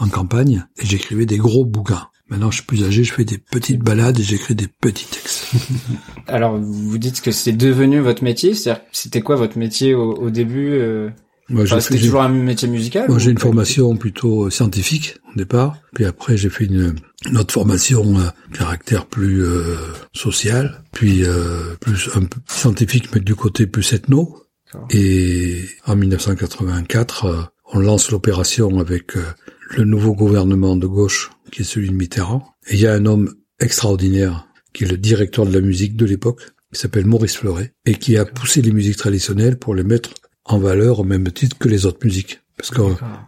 en 0.00 0.08
campagne 0.08 0.66
et 0.78 0.84
j'écrivais 0.84 1.26
des 1.26 1.38
gros 1.38 1.64
bouquins. 1.64 2.08
Maintenant, 2.28 2.50
je 2.50 2.56
suis 2.56 2.66
plus 2.66 2.84
âgé, 2.84 3.04
je 3.04 3.12
fais 3.12 3.24
des 3.24 3.38
petites 3.38 3.78
balades 3.78 4.18
et 4.18 4.24
j'écris 4.24 4.56
des 4.56 4.66
petits 4.66 5.06
textes. 5.06 5.52
Alors 6.26 6.58
vous 6.58 6.98
dites 6.98 7.20
que 7.20 7.30
c'est 7.30 7.52
devenu 7.52 8.00
votre 8.00 8.24
métier, 8.24 8.54
c'est-à-dire 8.54 8.82
c'était 8.90 9.20
quoi 9.20 9.36
votre 9.36 9.58
métier 9.58 9.94
au, 9.94 10.14
au 10.14 10.30
début 10.30 10.72
euh... 10.72 11.08
Moi, 11.48 11.62
enfin, 11.64 11.80
C'était 11.80 12.00
toujours 12.00 12.22
un 12.22 12.28
métier 12.28 12.66
musical 12.66 13.06
Moi, 13.08 13.16
ou 13.16 13.20
j'ai 13.20 13.30
une 13.30 13.38
formation 13.38 13.96
plutôt 13.96 14.46
euh, 14.46 14.50
scientifique 14.50 15.16
au 15.32 15.38
départ, 15.38 15.76
puis 15.94 16.04
après 16.04 16.36
j'ai 16.36 16.50
fait 16.50 16.64
une, 16.64 16.96
une 17.28 17.38
autre 17.38 17.54
formation 17.54 18.18
à 18.18 18.34
caractère 18.52 19.06
plus 19.06 19.44
euh, 19.44 19.76
social, 20.12 20.82
puis 20.92 21.24
euh, 21.24 21.74
plus 21.80 22.10
un 22.16 22.22
peu 22.22 22.40
scientifique 22.48 23.08
mais 23.14 23.20
du 23.20 23.34
côté 23.34 23.66
plus 23.66 23.92
ethno. 23.92 24.42
Et 24.90 25.64
en 25.86 25.96
1984, 25.96 27.24
euh, 27.24 27.42
on 27.72 27.78
lance 27.78 28.10
l'opération 28.10 28.78
avec 28.78 29.16
euh, 29.16 29.24
le 29.70 29.84
nouveau 29.84 30.14
gouvernement 30.14 30.76
de 30.76 30.86
gauche 30.86 31.30
qui 31.50 31.62
est 31.62 31.64
celui 31.64 31.90
de 31.90 31.94
Mitterrand. 31.94 32.46
Et 32.68 32.74
il 32.74 32.80
y 32.80 32.86
a 32.86 32.92
un 32.92 33.06
homme 33.06 33.34
extraordinaire 33.60 34.48
qui 34.72 34.84
est 34.84 34.88
le 34.88 34.98
directeur 34.98 35.46
de 35.46 35.52
la 35.52 35.60
musique 35.60 35.96
de 35.96 36.04
l'époque, 36.04 36.42
qui 36.72 36.80
s'appelle 36.80 37.06
Maurice 37.06 37.36
Fleuret, 37.36 37.72
et 37.86 37.94
qui 37.94 38.16
a 38.16 38.24
poussé 38.24 38.60
les 38.60 38.72
musiques 38.72 38.98
traditionnelles 38.98 39.58
pour 39.58 39.74
les 39.74 39.84
mettre 39.84 40.10
en 40.48 40.58
valeur 40.58 41.00
au 41.00 41.04
même 41.04 41.30
titre 41.32 41.56
que 41.58 41.68
les 41.68 41.86
autres 41.86 42.04
musiques. 42.04 42.40
Parce 42.56 42.70
que 42.70 42.80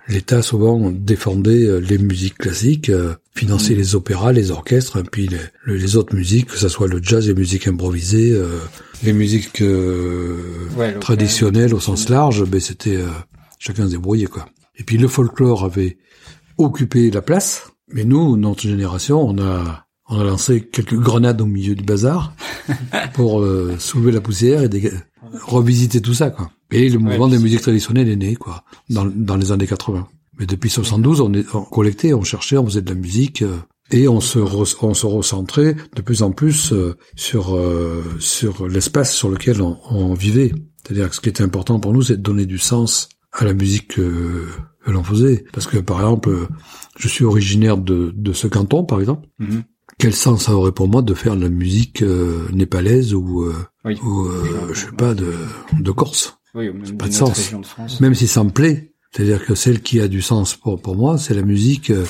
l'État 0.08 0.40
souvent 0.40 0.90
défendait 0.90 1.66
euh, 1.66 1.80
les 1.80 1.98
musiques 1.98 2.38
classiques, 2.38 2.88
euh, 2.88 3.14
finançait 3.34 3.74
les 3.74 3.94
opéras, 3.94 4.32
les 4.32 4.50
orchestres, 4.50 4.96
et 4.96 5.02
puis 5.02 5.26
les, 5.28 5.36
le- 5.64 5.76
les 5.76 5.96
autres 5.96 6.14
musiques, 6.16 6.46
que 6.46 6.56
ce 6.56 6.68
soit 6.70 6.88
le 6.88 7.00
jazz, 7.02 7.26
les 7.28 7.34
musiques 7.34 7.68
improvisées, 7.68 8.32
euh, 8.32 8.58
les 9.04 9.12
musiques 9.12 9.60
Ouais, 10.76 10.98
traditionnelles 10.98 11.74
au 11.74 11.80
sens 11.80 12.08
large, 12.08 12.44
ben 12.44 12.60
c'était 12.60 12.98
chacun 13.58 13.84
se 13.86 13.90
débrouillait 13.92 14.26
quoi. 14.26 14.46
Et 14.76 14.82
puis 14.84 14.96
le 14.96 15.08
folklore 15.08 15.64
avait 15.64 15.98
occupé 16.56 17.10
la 17.10 17.20
place, 17.22 17.70
mais 17.92 18.04
nous, 18.04 18.36
notre 18.36 18.62
génération, 18.62 19.20
on 19.20 19.38
a 19.42 19.84
on 20.10 20.18
a 20.20 20.24
lancé 20.24 20.62
quelques 20.62 20.94
grenades 20.98 21.40
au 21.42 21.46
milieu 21.46 21.74
du 21.74 21.84
bazar 21.84 22.32
pour 23.12 23.42
euh, 23.42 23.76
soulever 23.78 24.10
la 24.12 24.22
poussière 24.22 24.62
et 24.62 24.92
revisiter 25.44 26.00
tout 26.00 26.14
ça 26.14 26.30
quoi. 26.30 26.50
Et 26.70 26.88
le 26.88 26.98
mouvement 26.98 27.28
des 27.28 27.38
musiques 27.38 27.62
traditionnelles 27.62 28.08
est 28.08 28.16
né 28.16 28.36
quoi 28.36 28.64
dans, 28.90 29.06
dans 29.06 29.36
les 29.36 29.52
années 29.52 29.66
80. 29.66 30.06
Mais 30.38 30.46
depuis 30.46 30.70
72, 30.70 31.20
on 31.20 31.32
est 31.34 31.44
on 31.54 31.62
collectait, 31.62 32.12
on 32.14 32.22
cherchait, 32.22 32.56
on 32.58 32.66
faisait 32.66 32.82
de 32.82 32.88
la 32.90 32.94
musique 32.94 33.42
euh, 33.42 33.56
et 33.90 34.06
on 34.06 34.20
se 34.20 34.38
re- 34.38 34.76
on 34.82 34.94
se 34.94 35.06
recentrait 35.06 35.74
de 35.96 36.02
plus 36.02 36.22
en 36.22 36.30
plus 36.30 36.72
euh, 36.72 36.94
sur 37.16 37.56
euh, 37.56 38.02
sur 38.20 38.68
l'espace 38.68 39.14
sur 39.14 39.30
lequel 39.30 39.62
on, 39.62 39.78
on 39.90 40.14
vivait. 40.14 40.52
C'est-à-dire 40.86 41.08
que 41.08 41.16
ce 41.16 41.20
qui 41.20 41.28
était 41.28 41.42
important 41.42 41.80
pour 41.80 41.92
nous, 41.92 42.02
c'est 42.02 42.16
de 42.18 42.22
donner 42.22 42.46
du 42.46 42.58
sens 42.58 43.08
à 43.32 43.44
la 43.44 43.52
musique 43.54 43.88
que, 43.96 44.46
que 44.84 44.90
l'on 44.90 45.02
faisait. 45.02 45.44
Parce 45.52 45.66
que 45.66 45.78
par 45.78 45.98
exemple, 46.00 46.30
je 46.98 47.08
suis 47.08 47.24
originaire 47.24 47.76
de 47.78 48.12
de 48.14 48.32
ce 48.32 48.46
canton, 48.46 48.84
par 48.84 49.00
exemple. 49.00 49.26
Mhm. 49.38 49.64
Quel 49.98 50.14
sens 50.14 50.44
ça 50.44 50.54
aurait 50.54 50.70
pour 50.70 50.86
moi 50.88 51.02
de 51.02 51.12
faire 51.14 51.34
de 51.34 51.40
la 51.42 51.48
musique 51.48 52.02
euh, 52.02 52.46
népalaise 52.52 53.14
ou 53.14 53.42
euh, 53.42 53.54
Oui. 53.84 53.96
ou 54.04 54.26
euh, 54.26 54.68
je 54.72 54.80
sais 54.86 54.92
pas 54.96 55.14
de 55.14 55.32
de 55.80 55.90
Corse? 55.90 56.37
Oui, 56.54 56.68
ou 56.68 56.74
même 56.74 56.96
pas 56.96 57.08
de 57.08 57.12
sens. 57.12 57.52
de 57.52 57.62
France. 57.64 58.00
même 58.00 58.14
si 58.14 58.26
ça 58.26 58.42
me 58.44 58.50
plaît. 58.50 58.92
C'est-à-dire 59.12 59.44
que 59.44 59.54
celle 59.54 59.80
qui 59.80 60.00
a 60.00 60.08
du 60.08 60.20
sens 60.22 60.54
pour, 60.54 60.80
pour 60.80 60.96
moi, 60.96 61.16
c'est 61.18 61.34
la 61.34 61.42
musique 61.42 61.90
euh, 61.90 62.04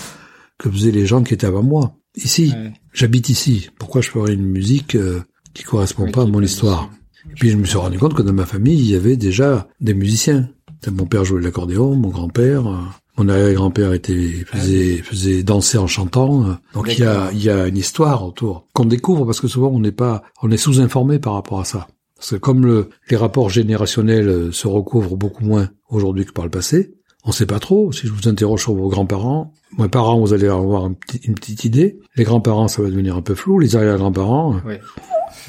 que 0.58 0.70
faisaient 0.70 0.90
les 0.90 1.06
gens 1.06 1.22
qui 1.22 1.34
étaient 1.34 1.46
avant 1.46 1.62
moi. 1.62 1.94
Ici, 2.16 2.52
Ouais. 2.54 2.72
j'habite 2.92 3.28
ici. 3.28 3.68
Pourquoi 3.78 4.00
je 4.00 4.10
ferais 4.10 4.34
une 4.34 4.44
musique 4.46 4.94
euh, 4.96 5.20
qui 5.54 5.62
correspond 5.62 6.04
Oui, 6.04 6.10
pas 6.12 6.22
à 6.22 6.26
mon 6.26 6.42
histoire? 6.42 6.90
Et 7.30 7.34
puis 7.34 7.50
je 7.50 7.56
me 7.56 7.64
suis 7.64 7.76
rendu 7.78 7.98
compte 7.98 8.14
que 8.14 8.22
dans 8.22 8.32
ma 8.32 8.46
famille, 8.46 8.78
il 8.78 8.90
y 8.90 8.96
avait 8.96 9.16
déjà 9.16 9.68
des 9.80 9.94
musiciens. 9.94 10.48
Mon 10.90 11.06
père 11.06 11.24
jouait 11.24 11.40
de 11.40 11.44
l'accordéon, 11.44 11.94
mon 11.96 12.08
grand-père, 12.08 12.66
euh, 12.66 12.76
mon 13.16 13.28
arrière-grand-père 13.28 13.92
était 13.92 14.44
faisait 14.46 14.96
faisait 14.98 15.42
danser 15.42 15.76
en 15.78 15.86
chantant. 15.88 16.56
Donc 16.74 16.86
il 16.96 17.00
y 17.00 17.04
a 17.04 17.30
il 17.32 17.42
y 17.42 17.50
a 17.50 17.66
une 17.66 17.76
histoire 17.76 18.24
autour 18.24 18.66
qu'on 18.72 18.84
découvre 18.84 19.24
parce 19.24 19.40
que 19.40 19.48
souvent 19.48 19.68
on 19.68 19.80
n'est 19.80 19.90
pas 19.92 20.22
on 20.42 20.50
est 20.52 20.56
sous-informé 20.56 21.18
par 21.18 21.34
rapport 21.34 21.60
à 21.60 21.64
ça. 21.64 21.88
Parce 22.18 22.30
que 22.30 22.36
comme 22.36 22.66
le, 22.66 22.90
les 23.10 23.16
rapports 23.16 23.48
générationnels 23.48 24.28
euh, 24.28 24.52
se 24.52 24.66
recouvrent 24.66 25.16
beaucoup 25.16 25.44
moins 25.44 25.70
aujourd'hui 25.88 26.26
que 26.26 26.32
par 26.32 26.44
le 26.44 26.50
passé, 26.50 26.94
on 27.24 27.32
sait 27.32 27.46
pas 27.46 27.58
trop. 27.58 27.92
Si 27.92 28.06
je 28.06 28.12
vous 28.12 28.28
interroge 28.28 28.62
sur 28.62 28.74
vos 28.74 28.88
grands-parents, 28.88 29.52
mes 29.78 29.88
parents, 29.88 30.18
vous 30.18 30.32
allez 30.32 30.48
avoir 30.48 30.86
une 30.86 31.34
petite 31.34 31.64
idée. 31.64 31.98
Les 32.16 32.24
grands-parents, 32.24 32.68
ça 32.68 32.82
va 32.82 32.88
devenir 32.88 33.16
un 33.16 33.22
peu 33.22 33.34
flou. 33.34 33.58
Les 33.58 33.76
arrière-grands-parents, 33.76 34.60
euh, 34.66 34.78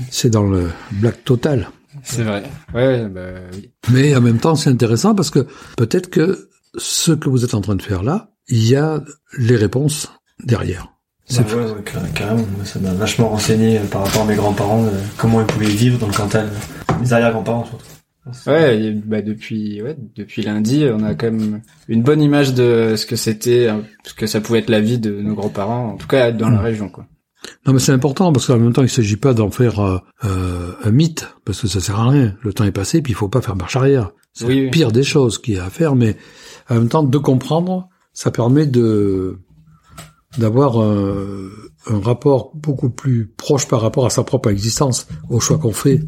c'est 0.10 0.30
dans 0.30 0.48
le 0.48 0.70
black 0.94 1.24
total. 1.24 1.70
C'est 2.04 2.24
vrai. 2.24 2.44
Ouais, 2.74 3.08
bah 3.08 3.32
oui. 3.54 3.72
Mais 3.92 4.16
en 4.16 4.22
même 4.22 4.40
temps, 4.40 4.56
c'est 4.56 4.70
intéressant 4.70 5.16
parce 5.16 5.32
que 5.32 5.48
peut-être 5.76 6.10
que 6.10 6.50
ce 6.78 7.12
que 7.12 7.30
vous 7.30 7.44
êtes 7.44 7.56
en 7.56 7.62
train 7.62 7.76
de 7.76 7.82
faire 7.82 8.04
là 8.04 8.30
il 8.50 8.68
y 8.68 8.76
a 8.76 9.04
les 9.38 9.56
réponses 9.56 10.12
derrière. 10.44 10.92
C'est 11.30 11.48
Bah 11.48 11.56
ouais, 11.58 11.64
ouais, 11.72 11.84
car- 11.86 12.14
carrément. 12.14 12.46
Ça 12.66 12.80
m'a 12.80 12.92
vachement 12.94 13.30
renseigné 13.30 13.78
euh, 13.78 13.84
par 13.86 14.04
rapport 14.06 14.24
à 14.24 14.26
mes 14.26 14.36
grands-parents, 14.36 14.84
euh, 14.86 14.90
comment 15.18 15.42
ils 15.42 15.46
pouvaient 15.48 15.66
vivre 15.68 16.00
dans 16.00 16.08
le 16.08 16.14
Cantal. 16.14 16.50
Mes 17.02 17.14
arrière-grands-parents, 17.14 17.66
surtout. 17.66 17.86
Ouais, 18.48 18.92
bah 19.06 19.22
depuis 19.24 19.82
ouais, 19.82 19.96
depuis 20.16 20.44
lundi, 20.44 20.86
on 20.94 21.04
a 21.04 21.16
quand 21.16 21.32
même 21.32 21.62
une 21.88 22.04
bonne 22.04 22.22
image 22.22 22.54
de 22.54 22.94
ce 22.96 23.08
que 23.08 23.16
c'était, 23.16 23.70
ce 24.04 24.14
que 24.14 24.28
ça 24.28 24.40
pouvait 24.40 24.60
être 24.60 24.70
la 24.70 24.82
vie 24.82 25.00
de 25.00 25.10
nos 25.22 25.34
grands-parents, 25.34 25.94
en 25.94 25.98
tout 25.98 26.06
cas 26.08 26.32
dans 26.32 26.50
la 26.50 26.60
région, 26.60 26.90
quoi. 26.90 27.06
Non 27.66 27.74
mais 27.74 27.80
c'est 27.80 27.94
important 27.94 28.32
parce 28.32 28.46
qu'en 28.46 28.60
même 28.60 28.74
temps 28.74 28.84
il 28.84 28.90
s'agit 28.90 29.16
pas 29.16 29.34
d'en 29.34 29.50
faire 29.50 29.80
euh, 29.80 29.98
euh, 30.26 30.74
un 30.84 30.92
mythe 30.92 31.28
parce 31.46 31.62
que 31.62 31.68
ça 31.68 31.80
sert 31.80 32.00
à 32.00 32.10
rien. 32.10 32.36
Le 32.44 32.54
temps 32.54 32.66
est 32.66 32.72
passé 32.72 33.02
puis 33.02 33.14
il 33.14 33.16
faut 33.16 33.30
pas 33.30 33.42
faire 33.42 33.56
marche 33.56 33.76
arrière. 33.78 34.12
C'est 34.34 34.46
Oui, 34.46 34.58
le 34.60 34.64
oui. 34.66 34.70
pire 34.72 34.92
des 34.92 35.04
choses 35.04 35.40
qu'il 35.42 35.56
y 35.56 35.58
a 35.58 35.66
à 35.66 35.70
faire, 35.72 35.96
mais 35.96 36.16
en 36.70 36.76
même 36.76 36.90
temps 36.90 37.02
de 37.02 37.18
comprendre, 37.18 37.88
ça 38.14 38.30
permet 38.30 38.68
de 38.68 39.40
d'avoir 40.38 40.80
un, 40.80 41.50
un 41.88 42.00
rapport 42.00 42.52
beaucoup 42.56 42.90
plus 42.90 43.28
proche 43.38 43.68
par 43.68 43.82
rapport 43.82 44.06
à 44.06 44.10
sa 44.10 44.24
propre 44.24 44.50
existence, 44.50 45.08
aux 45.30 45.40
choix 45.40 45.58
qu'on 45.58 45.74
fait. 45.74 46.02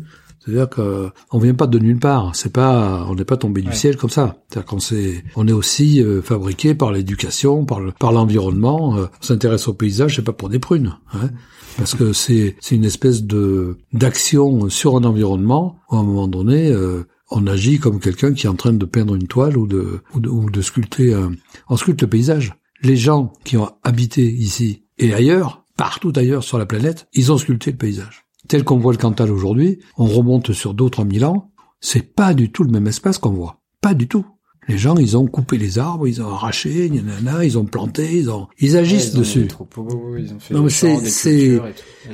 C'est-à-dire 0.44 0.70
que 0.70 1.10
on 1.32 1.38
vient 1.38 1.54
pas 1.54 1.68
de 1.68 1.78
nulle 1.78 2.00
part. 2.00 2.36
C'est 2.36 2.52
pas, 2.52 3.06
on 3.08 3.14
n'est 3.14 3.26
pas 3.26 3.38
tombé 3.38 3.62
du 3.62 3.68
Ouais. 3.70 3.76
ciel 3.76 3.96
comme 3.96 4.10
ça. 4.10 4.38
C'est-à-dire 4.50 4.66
qu'on 4.68 4.80
s'est, 4.80 5.24
on 5.36 5.48
est 5.48 5.52
aussi 5.52 6.02
euh, 6.02 6.24
fabriqué 6.24 6.74
par 6.74 6.92
l'éducation, 6.92 7.64
par 7.64 7.80
le, 7.80 7.92
par 7.92 8.12
l'environnement. 8.12 8.98
Euh, 8.98 9.06
on 9.22 9.24
s'intéresse 9.26 9.68
au 9.68 9.74
paysage, 9.74 10.16
c'est 10.16 10.24
pas 10.24 10.34
pour 10.34 10.50
des 10.50 10.58
prunes, 10.58 10.98
hein, 11.14 11.30
parce 11.78 11.94
que 11.94 12.12
c'est, 12.12 12.56
c'est 12.60 12.76
une 12.76 12.86
espèce 12.86 13.22
de 13.24 13.78
d'action 13.94 14.68
sur 14.70 14.96
un 14.98 15.04
environnement 15.04 15.78
où 15.92 15.96
à 15.96 16.00
un 16.00 16.04
moment 16.04 16.28
donné, 16.28 16.72
euh, 16.72 17.04
on 17.30 17.46
agit 17.46 17.78
comme 17.78 18.00
quelqu'un 18.00 18.34
qui 18.34 18.48
est 18.48 18.50
en 18.50 18.56
train 18.56 18.74
de 18.74 18.86
peindre 18.86 19.14
une 19.14 19.28
toile 19.28 19.58
ou 19.58 19.68
de, 19.68 20.00
ou 20.16 20.20
de, 20.20 20.28
ou 20.28 20.50
de 20.50 20.62
sculpter 20.64 21.14
un, 21.14 21.34
on 21.70 21.78
sculpte 21.78 22.02
le 22.02 22.08
paysage. 22.10 22.54
Les 22.84 22.96
gens 22.96 23.34
qui 23.44 23.58
ont 23.58 23.70
habité 23.84 24.24
ici 24.32 24.84
et 24.98 25.14
ailleurs, 25.14 25.64
partout 25.78 26.12
ailleurs 26.16 26.44
sur 26.44 26.58
la 26.58 26.66
planète, 26.66 27.08
ils 27.14 27.32
ont 27.32 27.38
sculpté 27.38 27.72
le 27.72 27.78
paysage. 27.78 28.26
Tel 28.48 28.64
qu'on 28.64 28.78
voit 28.80 28.92
le 28.92 28.98
Cantal 28.98 29.32
aujourd'hui, 29.32 29.80
on 29.98 30.06
remonte 30.06 30.52
sur 30.52 30.74
d'autres 30.74 31.06
mille 31.06 31.26
ans, 31.26 31.52
c'est 31.80 32.14
pas 32.16 32.34
du 32.34 32.52
tout 32.52 32.64
le 32.64 32.72
même 32.72 32.88
espace 32.88 33.18
qu'on 33.18 33.30
voit. 33.32 33.62
Pas 33.82 33.94
du 33.94 34.08
tout. 34.08 34.26
Les 34.68 34.78
gens, 34.78 34.96
ils 34.98 35.18
ont 35.18 35.26
coupé 35.26 35.58
les 35.58 35.80
arbres, 35.80 36.08
ils 36.08 36.22
ont 36.22 36.28
arraché, 36.30 36.88
nanana, 36.90 37.44
ils 37.44 37.58
ont 37.58 37.66
planté, 37.66 38.16
ils 38.18 38.30
ont, 38.30 38.48
ils 38.60 38.78
agissent 38.78 39.08
Ouais, 39.08 39.12
ils 39.16 39.20
dessus. 39.20 39.42
des 39.42 39.48
troupeaux, 39.48 40.16
ils 40.18 40.32
ont 40.34 40.40
fait 40.40 40.54
Non, 40.54 40.62
mais 40.64 40.70
c'est- 40.70 41.60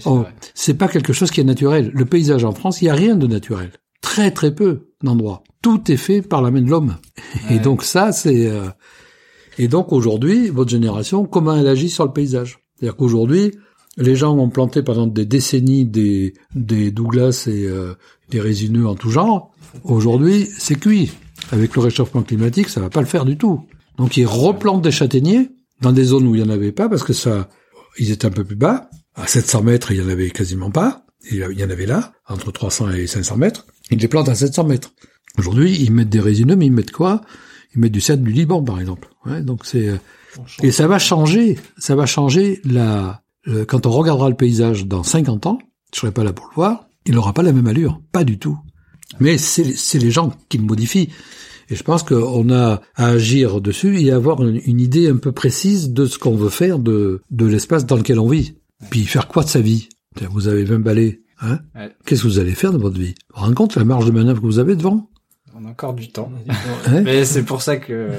Oh, 0.05 0.23
c'est 0.53 0.73
pas 0.73 0.87
quelque 0.87 1.11
chose 1.11 1.29
qui 1.29 1.41
est 1.41 1.45
naturel. 1.45 1.91
Le 1.93 2.05
paysage 2.05 2.45
en 2.45 2.53
France, 2.53 2.81
il 2.81 2.85
y 2.85 2.89
a 2.89 2.93
rien 2.95 3.15
de 3.17 3.27
naturel. 3.27 3.71
Très 4.01 4.31
très 4.31 4.55
peu 4.55 4.91
d'endroits. 5.03 5.43
Tout 5.61 5.91
est 5.91 5.97
fait 5.97 6.21
par 6.21 6.41
la 6.41 6.49
main 6.51 6.61
de 6.61 6.69
l'homme. 6.69 6.95
Et 7.49 7.59
donc 7.59 7.83
ça, 7.83 8.13
c'est 8.13 8.47
euh, 8.47 8.69
et 9.57 9.67
donc 9.67 9.91
aujourd'hui, 9.91 10.49
votre 10.49 10.69
génération, 10.69 11.25
comment 11.25 11.55
elle 11.55 11.67
agit 11.67 11.89
sur 11.89 12.05
le 12.05 12.11
paysage? 12.11 12.59
C'est-à-dire 12.75 12.95
qu'aujourd'hui, 12.95 13.53
les 13.97 14.15
gens 14.15 14.37
ont 14.37 14.49
planté 14.49 14.83
pendant 14.83 15.07
des 15.07 15.25
décennies 15.25 15.85
des 15.85 16.33
des 16.55 16.91
Douglas 16.91 17.45
et 17.47 17.65
euh, 17.65 17.93
des 18.29 18.39
résineux 18.39 18.87
en 18.87 18.95
tout 18.95 19.09
genre. 19.09 19.51
Aujourd'hui, 19.83 20.47
c'est 20.57 20.79
cuit. 20.79 21.11
Avec 21.51 21.75
le 21.75 21.81
réchauffement 21.81 22.23
climatique, 22.23 22.69
ça 22.69 22.81
va 22.81 22.89
pas 22.89 22.99
le 22.99 23.07
faire 23.07 23.25
du 23.25 23.37
tout. 23.37 23.65
Donc 23.97 24.17
ils 24.17 24.27
replantent 24.27 24.81
des 24.81 24.91
châtaigniers 24.91 25.49
dans 25.81 25.91
des 25.91 26.03
zones 26.03 26.27
où 26.27 26.35
il 26.35 26.41
y 26.41 26.43
en 26.43 26.49
avait 26.49 26.71
pas 26.71 26.89
parce 26.89 27.03
que 27.03 27.13
ça, 27.13 27.49
ils 27.97 28.11
étaient 28.11 28.27
un 28.27 28.31
peu 28.31 28.43
plus 28.43 28.55
bas. 28.55 28.89
À 29.15 29.27
700 29.27 29.63
mètres, 29.63 29.91
il 29.91 29.97
y 29.97 30.01
en 30.01 30.09
avait 30.09 30.29
quasiment 30.29 30.69
pas. 30.69 31.05
Il 31.31 31.37
y 31.37 31.63
en 31.63 31.69
avait 31.69 31.85
là, 31.85 32.13
entre 32.27 32.51
300 32.51 32.91
et 32.91 33.07
500 33.07 33.37
mètres. 33.37 33.65
Ils 33.89 33.97
les 33.97 34.07
plantent 34.07 34.29
à 34.29 34.35
700 34.35 34.65
mètres. 34.65 34.93
Aujourd'hui, 35.37 35.75
ils 35.81 35.91
mettent 35.91 36.09
des 36.09 36.19
résineux, 36.19 36.55
mais 36.55 36.67
ils 36.67 36.71
mettent 36.71 36.91
quoi? 36.91 37.21
Ils 37.75 37.81
mettent 37.81 37.91
du 37.91 38.01
cèdre 38.01 38.23
du 38.23 38.31
Liban, 38.31 38.63
par 38.63 38.79
exemple. 38.79 39.09
Ouais, 39.25 39.41
donc 39.41 39.65
c'est 39.65 39.89
euh, 39.89 39.97
et 40.63 40.71
ça 40.71 40.87
va 40.87 40.99
changer. 40.99 41.57
Ça 41.77 41.95
va 41.95 42.05
changer 42.05 42.61
la. 42.63 43.21
quand 43.67 43.85
on 43.85 43.91
regardera 43.91 44.29
le 44.29 44.35
paysage 44.35 44.85
dans 44.85 45.03
50 45.03 45.45
ans, 45.45 45.59
je 45.93 45.99
serai 45.99 46.11
pas 46.11 46.23
là 46.23 46.33
pour 46.33 46.47
le 46.47 46.55
voir. 46.55 46.87
Il 47.05 47.15
n'aura 47.15 47.33
pas 47.33 47.43
la 47.43 47.53
même 47.53 47.67
allure, 47.67 48.01
pas 48.11 48.23
du 48.23 48.37
tout. 48.37 48.57
Mais 49.19 49.37
c'est 49.37 49.73
c'est 49.75 49.99
les 49.99 50.11
gens 50.11 50.33
qui 50.49 50.57
le 50.57 50.65
modifient. 50.65 51.09
Et 51.69 51.75
je 51.75 51.83
pense 51.83 52.03
qu'on 52.03 52.49
a 52.49 52.81
à 52.95 53.07
agir 53.07 53.59
dessus 53.59 53.99
et 53.99 54.11
avoir 54.11 54.41
une, 54.41 54.61
une 54.65 54.79
idée 54.79 55.09
un 55.09 55.17
peu 55.17 55.31
précise 55.33 55.91
de 55.91 56.05
ce 56.05 56.17
qu'on 56.17 56.35
veut 56.35 56.49
faire 56.49 56.79
de, 56.79 57.21
de 57.29 57.45
l'espace 57.45 57.85
dans 57.85 57.97
lequel 57.97 58.19
on 58.19 58.27
vit. 58.27 58.55
Puis 58.89 59.03
faire 59.05 59.27
quoi 59.27 59.43
de 59.43 59.49
sa 59.49 59.59
vie? 59.59 59.89
Vous 60.31 60.47
avez 60.47 60.63
20 60.63 60.79
balais, 60.79 61.21
hein? 61.41 61.59
Qu'est-ce 62.05 62.23
que 62.23 62.27
vous 62.27 62.39
allez 62.39 62.53
faire 62.53 62.71
de 62.71 62.77
votre 62.77 62.97
vie? 62.97 63.15
Vous 63.29 63.35
vous 63.35 63.41
rendez 63.41 63.55
compte 63.55 63.75
la 63.75 63.83
marge 63.83 64.05
de 64.05 64.11
manœuvre 64.11 64.41
que 64.41 64.45
vous 64.45 64.59
avez 64.59 64.75
devant? 64.75 65.09
On 65.59 65.65
a 65.65 65.69
encore 65.69 65.93
du 65.93 66.09
temps. 66.09 66.31
Mais 67.03 67.25
c'est 67.25 67.43
pour 67.43 67.61
ça 67.61 67.77
que. 67.77 68.09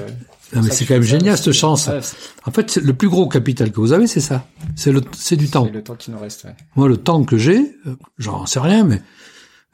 Non, 0.53 0.63
mais 0.63 0.71
c'est 0.71 0.85
quand 0.85 0.95
même 0.95 1.03
génial 1.03 1.37
cette 1.37 1.53
chance. 1.53 1.85
Ouais, 1.85 1.99
En 2.45 2.51
fait, 2.51 2.77
le 2.77 2.93
plus 2.93 3.07
gros 3.07 3.29
capital 3.29 3.71
que 3.71 3.79
vous 3.79 3.93
avez, 3.93 4.07
c'est 4.07 4.19
ça. 4.19 4.47
C'est 4.75 4.91
le, 4.91 5.01
c'est 5.15 5.35
du 5.35 5.47
temps. 5.47 5.65
c'est 5.65 5.71
le 5.71 5.83
temps 5.83 5.93
qui 5.93 6.09
nous 6.09 6.17
reste. 6.17 6.45
Ouais. 6.45 6.55
Moi, 6.75 6.87
le 6.87 6.97
temps 6.97 7.23
que 7.23 7.37
j'ai, 7.37 7.75
euh, 7.85 7.95
j'en 8.17 8.47
sais 8.47 8.59
rien, 8.59 8.83
mais 8.83 8.99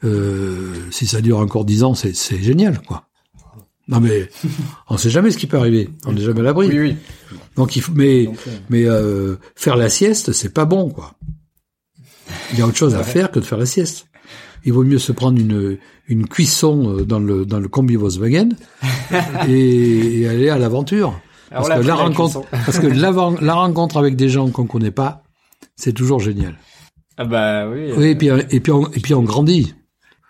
euh, 0.04 0.74
si 0.90 1.06
ça 1.06 1.22
dure 1.22 1.38
encore 1.38 1.64
dix 1.64 1.82
ans, 1.82 1.94
c'est, 1.94 2.14
c'est 2.14 2.42
génial, 2.42 2.82
quoi. 2.82 3.08
Non, 3.88 4.00
mais 4.00 4.28
on 4.90 4.98
sait 4.98 5.10
jamais 5.10 5.30
ce 5.30 5.38
qui 5.38 5.46
peut 5.46 5.56
arriver. 5.56 5.88
On 6.04 6.12
n'est 6.12 6.20
jamais 6.20 6.40
à 6.40 6.44
l'abri. 6.44 6.68
Oui, 6.68 6.78
oui. 6.78 6.96
Donc 7.56 7.76
il 7.76 7.82
faut, 7.82 7.92
mais 7.92 8.26
Donc, 8.26 8.36
euh, 8.46 8.50
mais 8.68 8.84
euh, 8.84 9.36
faire 9.54 9.76
la 9.76 9.88
sieste, 9.88 10.32
c'est 10.32 10.52
pas 10.52 10.66
bon, 10.66 10.90
quoi. 10.90 11.14
Il 12.52 12.58
y 12.58 12.62
a 12.62 12.66
autre 12.66 12.76
chose 12.76 12.94
à 12.94 13.02
faire 13.02 13.30
que 13.30 13.38
de 13.38 13.44
faire 13.44 13.58
la 13.58 13.66
sieste. 13.66 14.08
Il 14.66 14.72
vaut 14.74 14.84
mieux 14.84 14.98
se 14.98 15.12
prendre 15.12 15.40
une 15.40 15.78
une 16.08 16.26
cuisson 16.26 16.98
euh, 16.98 17.04
dans 17.04 17.18
le 17.18 17.46
dans 17.46 17.58
le 17.58 17.68
combi 17.68 17.96
Volkswagen 17.96 18.50
et, 19.48 20.20
et 20.20 20.28
aller 20.28 20.50
à 20.50 20.58
l'aventure. 20.58 21.18
Parce 21.50 21.68
que 21.68 21.80
la 21.86 21.94
rencontre, 21.94 22.42
parce 22.50 22.78
que 22.80 22.88
la 22.88 23.54
rencontre 23.54 23.96
avec 23.98 24.16
des 24.16 24.28
gens 24.28 24.48
qu'on 24.50 24.66
connaît 24.66 24.90
pas, 24.90 25.22
c'est 25.76 25.92
toujours 25.92 26.18
génial. 26.18 26.56
Ah 27.16 27.24
bah 27.24 27.68
oui. 27.68 27.92
Oui, 27.96 28.04
euh, 28.04 28.10
et 28.10 28.14
puis 28.16 28.28
et 28.50 28.60
puis 28.60 28.72
on, 28.72 28.86
et 28.88 29.00
puis 29.00 29.14
on 29.14 29.22
grandit. 29.22 29.74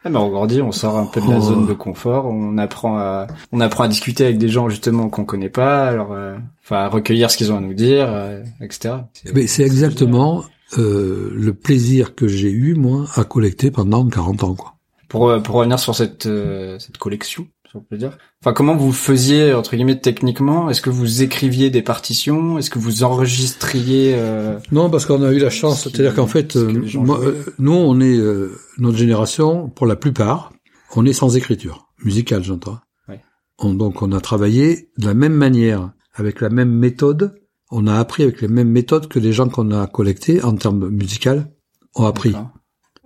Ah 0.04 0.10
bah 0.10 0.20
on 0.20 0.28
grandit, 0.28 0.60
on 0.62 0.70
sort 0.72 0.98
un 0.98 1.06
peu 1.06 1.20
de 1.20 1.28
la 1.28 1.38
Oh. 1.38 1.40
zone 1.40 1.66
de 1.66 1.72
confort, 1.72 2.26
on 2.26 2.58
apprend 2.58 2.98
à 2.98 3.26
on 3.50 3.60
apprend 3.60 3.84
à 3.84 3.88
discuter 3.88 4.24
avec 4.24 4.38
des 4.38 4.48
gens 4.48 4.68
justement 4.68 5.08
qu'on 5.08 5.24
connaît 5.24 5.48
pas, 5.48 5.88
alors 5.88 6.12
euh, 6.12 6.36
enfin 6.62 6.84
à 6.84 6.88
recueillir 6.88 7.30
ce 7.30 7.36
qu'ils 7.36 7.50
ont 7.50 7.56
à 7.56 7.60
nous 7.60 7.74
dire, 7.74 8.06
euh, 8.08 8.42
etc. 8.60 8.94
Mais 9.34 9.46
c'est 9.48 9.64
exactement 9.64 10.44
euh, 10.78 11.30
le 11.34 11.54
plaisir 11.54 12.14
que 12.14 12.26
j'ai 12.28 12.50
eu 12.50 12.74
moi 12.74 13.06
à 13.14 13.24
collecter 13.24 13.70
pendant 13.70 14.06
40 14.06 14.44
ans, 14.44 14.54
quoi. 14.54 14.74
Pour 15.08 15.28
euh, 15.28 15.38
pour 15.40 15.54
revenir 15.56 15.78
sur 15.78 15.94
cette 15.94 16.26
euh, 16.26 16.78
cette 16.80 16.98
collection, 16.98 17.46
si 17.70 17.76
on 17.76 17.80
peut 17.80 17.96
dire. 17.96 18.18
Enfin 18.42 18.52
comment 18.52 18.74
vous 18.74 18.92
faisiez 18.92 19.54
entre 19.54 19.76
guillemets 19.76 20.00
techniquement? 20.00 20.68
Est-ce 20.68 20.80
que 20.82 20.90
vous 20.90 21.22
écriviez 21.22 21.70
des 21.70 21.82
partitions? 21.82 22.58
Est-ce 22.58 22.70
que 22.70 22.80
vous 22.80 23.04
enregistriez 23.04 24.14
euh, 24.16 24.58
Non, 24.72 24.90
parce 24.90 25.06
qu'on 25.06 25.22
a 25.22 25.32
eu 25.32 25.38
la 25.38 25.50
chance. 25.50 25.82
Ce 25.84 25.90
C'est-à-dire 25.90 26.14
qu'en 26.14 26.26
fait, 26.26 26.52
ce 26.54 26.58
euh, 26.58 26.98
moi, 26.98 27.20
euh, 27.22 27.44
nous, 27.60 27.72
on 27.72 28.00
est 28.00 28.16
euh, 28.18 28.58
notre 28.78 28.98
génération, 28.98 29.68
pour 29.68 29.86
la 29.86 29.94
plupart, 29.96 30.52
on 30.96 31.06
est 31.06 31.12
sans 31.12 31.36
écriture 31.36 31.86
musicale, 32.04 32.42
j'entends. 32.42 32.78
Ouais. 33.08 33.20
On- 33.58 33.74
donc, 33.74 34.02
on 34.02 34.10
a 34.10 34.20
travaillé 34.20 34.90
de 34.98 35.06
la 35.06 35.14
même 35.14 35.34
manière, 35.34 35.92
avec 36.14 36.40
la 36.40 36.48
même 36.50 36.70
méthode. 36.72 37.34
On 37.70 37.86
a 37.86 37.94
appris 37.98 38.22
avec 38.22 38.40
les 38.40 38.48
mêmes 38.48 38.70
méthodes 38.70 39.08
que 39.08 39.18
les 39.18 39.32
gens 39.32 39.48
qu'on 39.48 39.70
a 39.72 39.86
collectés 39.86 40.42
en 40.42 40.54
termes 40.54 40.88
musical 40.88 41.50
ont 41.94 42.04
appris. 42.04 42.32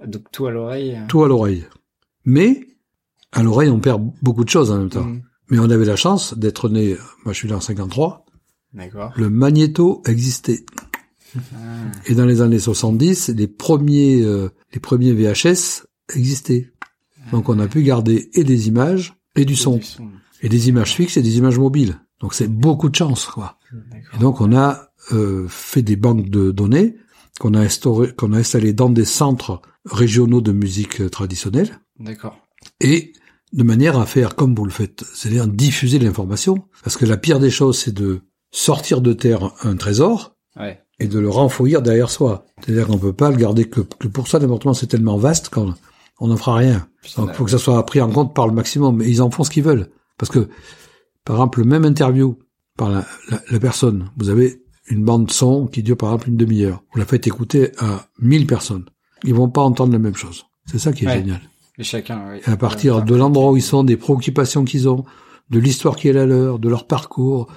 Donc 0.07 0.31
tout 0.33 0.47
à 0.47 0.51
l'oreille. 0.51 0.95
euh, 0.97 1.07
Tout 1.09 1.23
à 1.25 1.29
l'oreille. 1.29 1.65
Mais 2.25 2.67
à 3.33 3.43
l'oreille, 3.43 3.71
on 3.71 3.81
perd 3.81 4.03
beaucoup 4.23 4.45
de 4.45 4.49
choses 4.51 4.71
en 4.71 4.79
même 4.79 4.91
temps. 4.91 5.05
Mhm. 5.05 5.23
Mais 5.51 5.59
on 5.59 5.69
avait 5.71 5.85
la 5.85 5.97
chance 5.97 6.37
d'être 6.39 6.69
né. 6.69 6.97
Moi, 7.25 7.33
je 7.33 7.39
suis 7.39 7.49
né 7.49 7.55
en 7.55 7.61
53. 7.61 8.25
D'accord. 8.73 9.13
Le 9.17 9.31
magnéto 9.31 10.03
existait. 10.07 10.65
Ah, 11.37 11.39
Et 12.07 12.15
dans 12.15 12.25
les 12.27 12.41
années 12.41 12.59
70, 12.59 13.29
les 13.31 13.47
premiers, 13.49 14.23
euh, 14.23 14.49
les 14.75 14.81
premiers 14.81 15.13
VHS 15.13 15.87
existaient. 16.15 16.73
Donc 17.33 17.49
on 17.49 17.59
a 17.61 17.69
pu 17.69 17.83
garder 17.83 18.31
et 18.35 18.45
des 18.45 18.69
images 18.69 19.15
et 19.37 19.45
du 19.45 19.55
son. 19.57 19.77
du 19.77 19.85
son. 19.85 20.09
Et 20.43 20.49
des 20.49 20.69
images 20.69 20.95
fixes 20.95 21.17
et 21.17 21.23
des 21.23 21.37
images 21.39 21.59
mobiles. 21.59 22.01
Donc 22.21 22.35
c'est 22.35 22.49
beaucoup 22.49 22.89
de 22.89 22.95
chance, 22.95 23.27
quoi. 23.27 23.57
Et 24.15 24.19
donc 24.19 24.41
on 24.41 24.55
a 24.57 24.91
euh, 25.13 25.47
fait 25.49 25.83
des 25.83 25.97
banques 25.97 26.29
de 26.29 26.51
données 26.51 26.97
qu'on 27.39 27.55
a 27.55 27.61
instauré, 27.61 28.13
qu'on 28.13 28.33
a 28.33 28.39
installées 28.39 28.73
dans 28.75 28.91
des 28.91 29.05
centres 29.07 29.63
régionaux 29.87 30.41
de 30.43 30.53
musique 30.53 31.01
euh, 31.01 31.09
traditionnelle 31.09 31.81
D'accord. 31.99 32.37
et 32.81 33.13
de 33.53 33.63
manière 33.63 33.99
à 33.99 34.07
faire 34.07 34.37
comme 34.37 34.55
vous 34.55 34.65
le 34.65 34.71
faites, 34.71 35.05
c'est-à-dire 35.15 35.49
diffuser 35.49 35.99
l'information. 35.99 36.65
Parce 36.85 36.97
que 36.97 37.07
la 37.07 37.17
pire 37.17 37.41
des 37.41 37.51
choses, 37.51 37.79
c'est 37.79 37.95
de 37.95 38.21
sortir 38.53 39.01
de 39.01 39.13
terre 39.13 39.53
un 39.63 39.77
trésor 39.77 40.37
Ouais. 40.57 40.81
et 40.99 41.07
de 41.07 41.19
le 41.19 41.29
renfouir 41.31 41.81
derrière 41.81 42.11
soi. 42.11 42.45
C'est-à-dire 42.61 42.87
qu'on 42.89 42.99
peut 42.99 43.13
pas 43.13 43.31
le 43.31 43.37
garder 43.37 43.65
que, 43.69 43.81
que 43.81 44.09
pour 44.09 44.29
ça, 44.29 44.39
l'appartement 44.39 44.75
c'est 44.75 44.89
tellement 44.89 45.17
vaste 45.17 45.49
qu'on 45.49 45.75
on 46.19 46.27
n'en 46.29 46.37
fera 46.37 46.57
rien. 46.57 46.87
Putain, 47.03 47.23
Donc 47.23 47.31
il 47.33 47.37
faut 47.37 47.45
que 47.45 47.51
ça 47.53 47.59
soit 47.59 47.87
pris 47.87 48.01
en 48.01 48.11
compte 48.11 48.35
par 48.35 48.47
le 48.47 48.53
maximum. 48.53 48.97
Mais 48.99 49.09
ils 49.09 49.23
en 49.23 49.31
font 49.31 49.43
ce 49.45 49.51
qu'ils 49.51 49.63
veulent. 49.63 49.89
Parce 50.19 50.31
que, 50.31 50.49
par 51.25 51.37
exemple, 51.37 51.61
le 51.61 51.67
même 51.67 51.85
interview 51.85 52.39
par 52.77 52.91
la, 52.91 53.07
la, 53.31 53.41
la 53.51 53.61
personne, 53.61 54.11
vous 54.17 54.29
avez 54.31 54.63
une 54.89 55.05
bande 55.05 55.31
son 55.31 55.67
qui 55.67 55.83
dure 55.83 55.97
par 55.97 56.11
exemple 56.11 56.31
une 56.31 56.37
demi-heure. 56.37 56.83
Vous 56.93 56.99
la 56.99 57.05
faites 57.07 57.27
écouter 57.27 57.71
à 57.79 58.07
1000 58.21 58.47
personnes. 58.47 58.87
Ils 59.25 59.35
vont 59.35 59.51
pas 59.51 59.61
entendre 59.63 59.93
la 59.93 59.99
même 59.99 60.17
chose. 60.17 60.47
C'est 60.67 60.79
ça 60.79 60.93
qui 60.93 61.05
est 61.05 61.09
Ouais. 61.09 61.19
génial. 61.19 61.41
Et 61.79 61.85
chacun. 61.85 62.23
Oui. 62.33 62.41
À 62.47 62.57
partir 62.57 63.03
de 63.05 63.15
l'endroit 63.15 63.53
où 63.53 63.57
ils 63.57 63.63
sont, 63.63 63.85
des 63.85 63.97
préoccupations 63.97 64.65
qu'ils 64.65 64.89
ont, 64.89 65.05
de 65.51 65.59
l'histoire 65.59 65.97
qui 65.97 66.09
est 66.09 66.13
la 66.13 66.27
leur, 66.27 66.59
de 66.59 66.69
leur 66.69 66.87
parcours, 66.87 67.49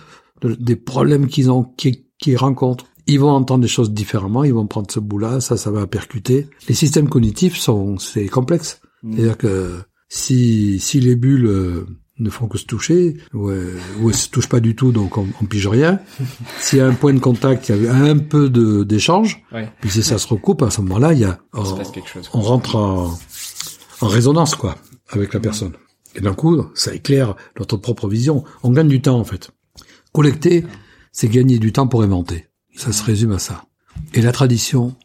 de- 0.42 0.56
des 0.56 0.76
problèmes 0.76 1.28
qu'ils 1.28 1.50
ont, 1.52 1.64
qu'ils 1.64 2.38
rencontrent. 2.38 2.86
Ils 3.08 3.20
vont 3.20 3.32
entendre 3.32 3.62
des 3.62 3.68
choses 3.68 3.92
différemment, 3.92 4.44
ils 4.46 4.54
vont 4.54 4.66
prendre 4.68 4.90
ce 4.90 5.00
bout-là, 5.02 5.42
ça, 5.42 5.58
ça 5.58 5.72
va 5.72 5.88
percuter. 5.88 6.48
Les 6.70 6.76
systèmes 6.76 7.10
cognitifs 7.10 7.58
sont, 7.58 7.98
c'est 7.98 8.28
complexe. 8.28 8.80
Mm. 9.04 9.14
C'est-à-dire 9.16 9.38
que 9.38 9.80
si, 10.08 10.80
si 10.80 11.00
les 11.02 11.16
bulles 11.18 11.46
euh, 11.48 11.86
ne 12.20 12.30
font 12.30 12.48
que 12.48 12.58
se 12.58 12.66
toucher, 12.66 13.18
ou, 13.34 13.50
euh, 13.50 13.78
ou 14.00 14.10
elles 14.10 14.16
se 14.16 14.30
touchent 14.30 14.48
pas 14.50 14.60
du 14.60 14.76
tout, 14.76 14.92
donc 14.92 15.18
on, 15.18 15.28
on 15.42 15.46
pige 15.46 15.68
rien. 15.68 16.00
S'il 16.60 16.78
y 16.80 16.82
a 16.82 16.88
un 16.88 16.94
point 16.94 17.14
de 17.14 17.20
contact, 17.20 17.70
il 17.70 17.84
y 17.84 17.88
a 17.88 17.94
un 17.96 18.18
peu 18.20 18.50
de, 18.50 18.84
d'échange, 18.84 19.44
Ouais. 19.52 19.70
puis 19.82 19.90
si 19.90 20.04
ça 20.04 20.18
se 20.18 20.28
recoupe, 20.28 20.62
à 20.62 20.70
ce 20.70 20.82
moment-là, 20.82 21.14
il 21.14 21.20
y 21.20 21.24
a, 21.26 21.40
chose. 21.54 22.30
on 22.34 22.42
rentre 22.42 22.76
en, 22.76 23.18
en 24.02 24.08
résonance, 24.08 24.56
quoi, 24.56 24.78
avec 25.10 25.34
la 25.34 25.40
personne. 25.40 25.74
Et 26.16 26.22
d'un 26.22 26.34
coup, 26.36 26.64
ça 26.76 26.94
éclaire 26.94 27.36
notre 27.58 27.78
propre 27.78 28.08
vision. 28.08 28.44
On 28.62 28.70
gagne 28.70 28.88
du 28.88 29.02
temps, 29.02 29.20
en 29.20 29.24
fait. 29.24 29.50
Collecter, 30.12 30.64
c'est 31.12 31.28
gagner 31.28 31.58
du 31.58 31.72
temps 31.72 31.88
pour 31.88 32.04
inventer. 32.04 32.48
Ça 32.76 32.92
se 32.92 33.04
résume 33.04 33.32
à 33.32 33.40
ça. 33.40 33.66
Et 34.14 34.22
la 34.22 34.32
tradition, 34.32 34.96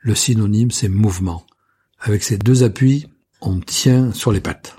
le 0.00 0.14
synonyme, 0.14 0.70
c'est 0.70 0.88
mouvement. 0.90 1.46
Avec 2.00 2.22
ces 2.22 2.36
deux 2.36 2.62
appuis, 2.64 3.06
on 3.40 3.60
tient 3.60 4.12
sur 4.12 4.30
les 4.32 4.40
pattes. 4.40 4.76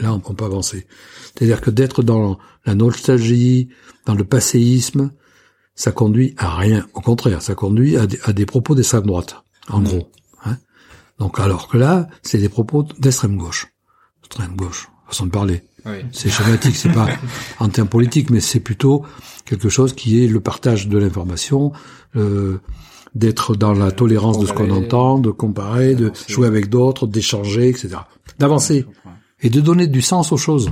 Là, 0.00 0.12
on 0.14 0.34
peut 0.34 0.44
avancer. 0.44 0.86
C'est-à-dire 1.34 1.60
que 1.60 1.70
d'être 1.70 2.02
dans 2.02 2.38
la 2.66 2.74
nostalgie, 2.74 3.68
dans 4.06 4.14
le 4.14 4.24
passéisme, 4.24 5.12
ça 5.74 5.92
conduit 5.92 6.34
à 6.38 6.56
rien. 6.56 6.86
Au 6.94 7.00
contraire, 7.00 7.40
ça 7.42 7.54
conduit 7.54 7.96
à 7.96 8.06
des, 8.06 8.18
à 8.24 8.32
des 8.32 8.46
propos 8.46 8.74
d'extrême 8.74 9.06
droite, 9.06 9.36
en 9.68 9.80
gros. 9.80 10.10
hein. 10.44 10.56
Donc, 11.18 11.38
alors 11.38 11.68
que 11.68 11.76
là, 11.78 12.08
c'est 12.22 12.38
des 12.38 12.48
propos 12.48 12.82
d'extrême 12.98 13.36
gauche. 13.36 13.68
Extrême 14.24 14.56
gauche, 14.56 14.88
façon 15.06 15.26
de 15.26 15.30
parler. 15.30 15.62
Oui. 15.86 16.04
C'est 16.12 16.28
schématique, 16.30 16.76
c'est 16.76 16.92
pas 16.92 17.08
en 17.58 17.68
termes 17.68 17.88
politiques, 17.88 18.30
mais 18.30 18.40
c'est 18.40 18.60
plutôt 18.60 19.04
quelque 19.44 19.68
chose 19.68 19.94
qui 19.94 20.22
est 20.22 20.28
le 20.28 20.40
partage 20.40 20.88
de 20.88 20.98
l'information, 20.98 21.72
euh, 22.16 22.58
d'être 23.14 23.54
dans 23.56 23.72
la 23.72 23.90
tolérance 23.92 24.38
de 24.38 24.46
ce 24.46 24.52
qu'on 24.52 24.70
entend, 24.70 25.18
de 25.18 25.30
comparer, 25.30 25.94
de 25.94 26.12
jouer 26.28 26.46
avec 26.46 26.68
d'autres, 26.68 27.06
d'échanger, 27.06 27.68
etc. 27.68 27.96
D'avancer. 28.38 28.84
Et 29.42 29.50
de 29.50 29.60
donner 29.60 29.86
du 29.86 30.02
sens 30.02 30.32
aux 30.32 30.36
choses. 30.36 30.70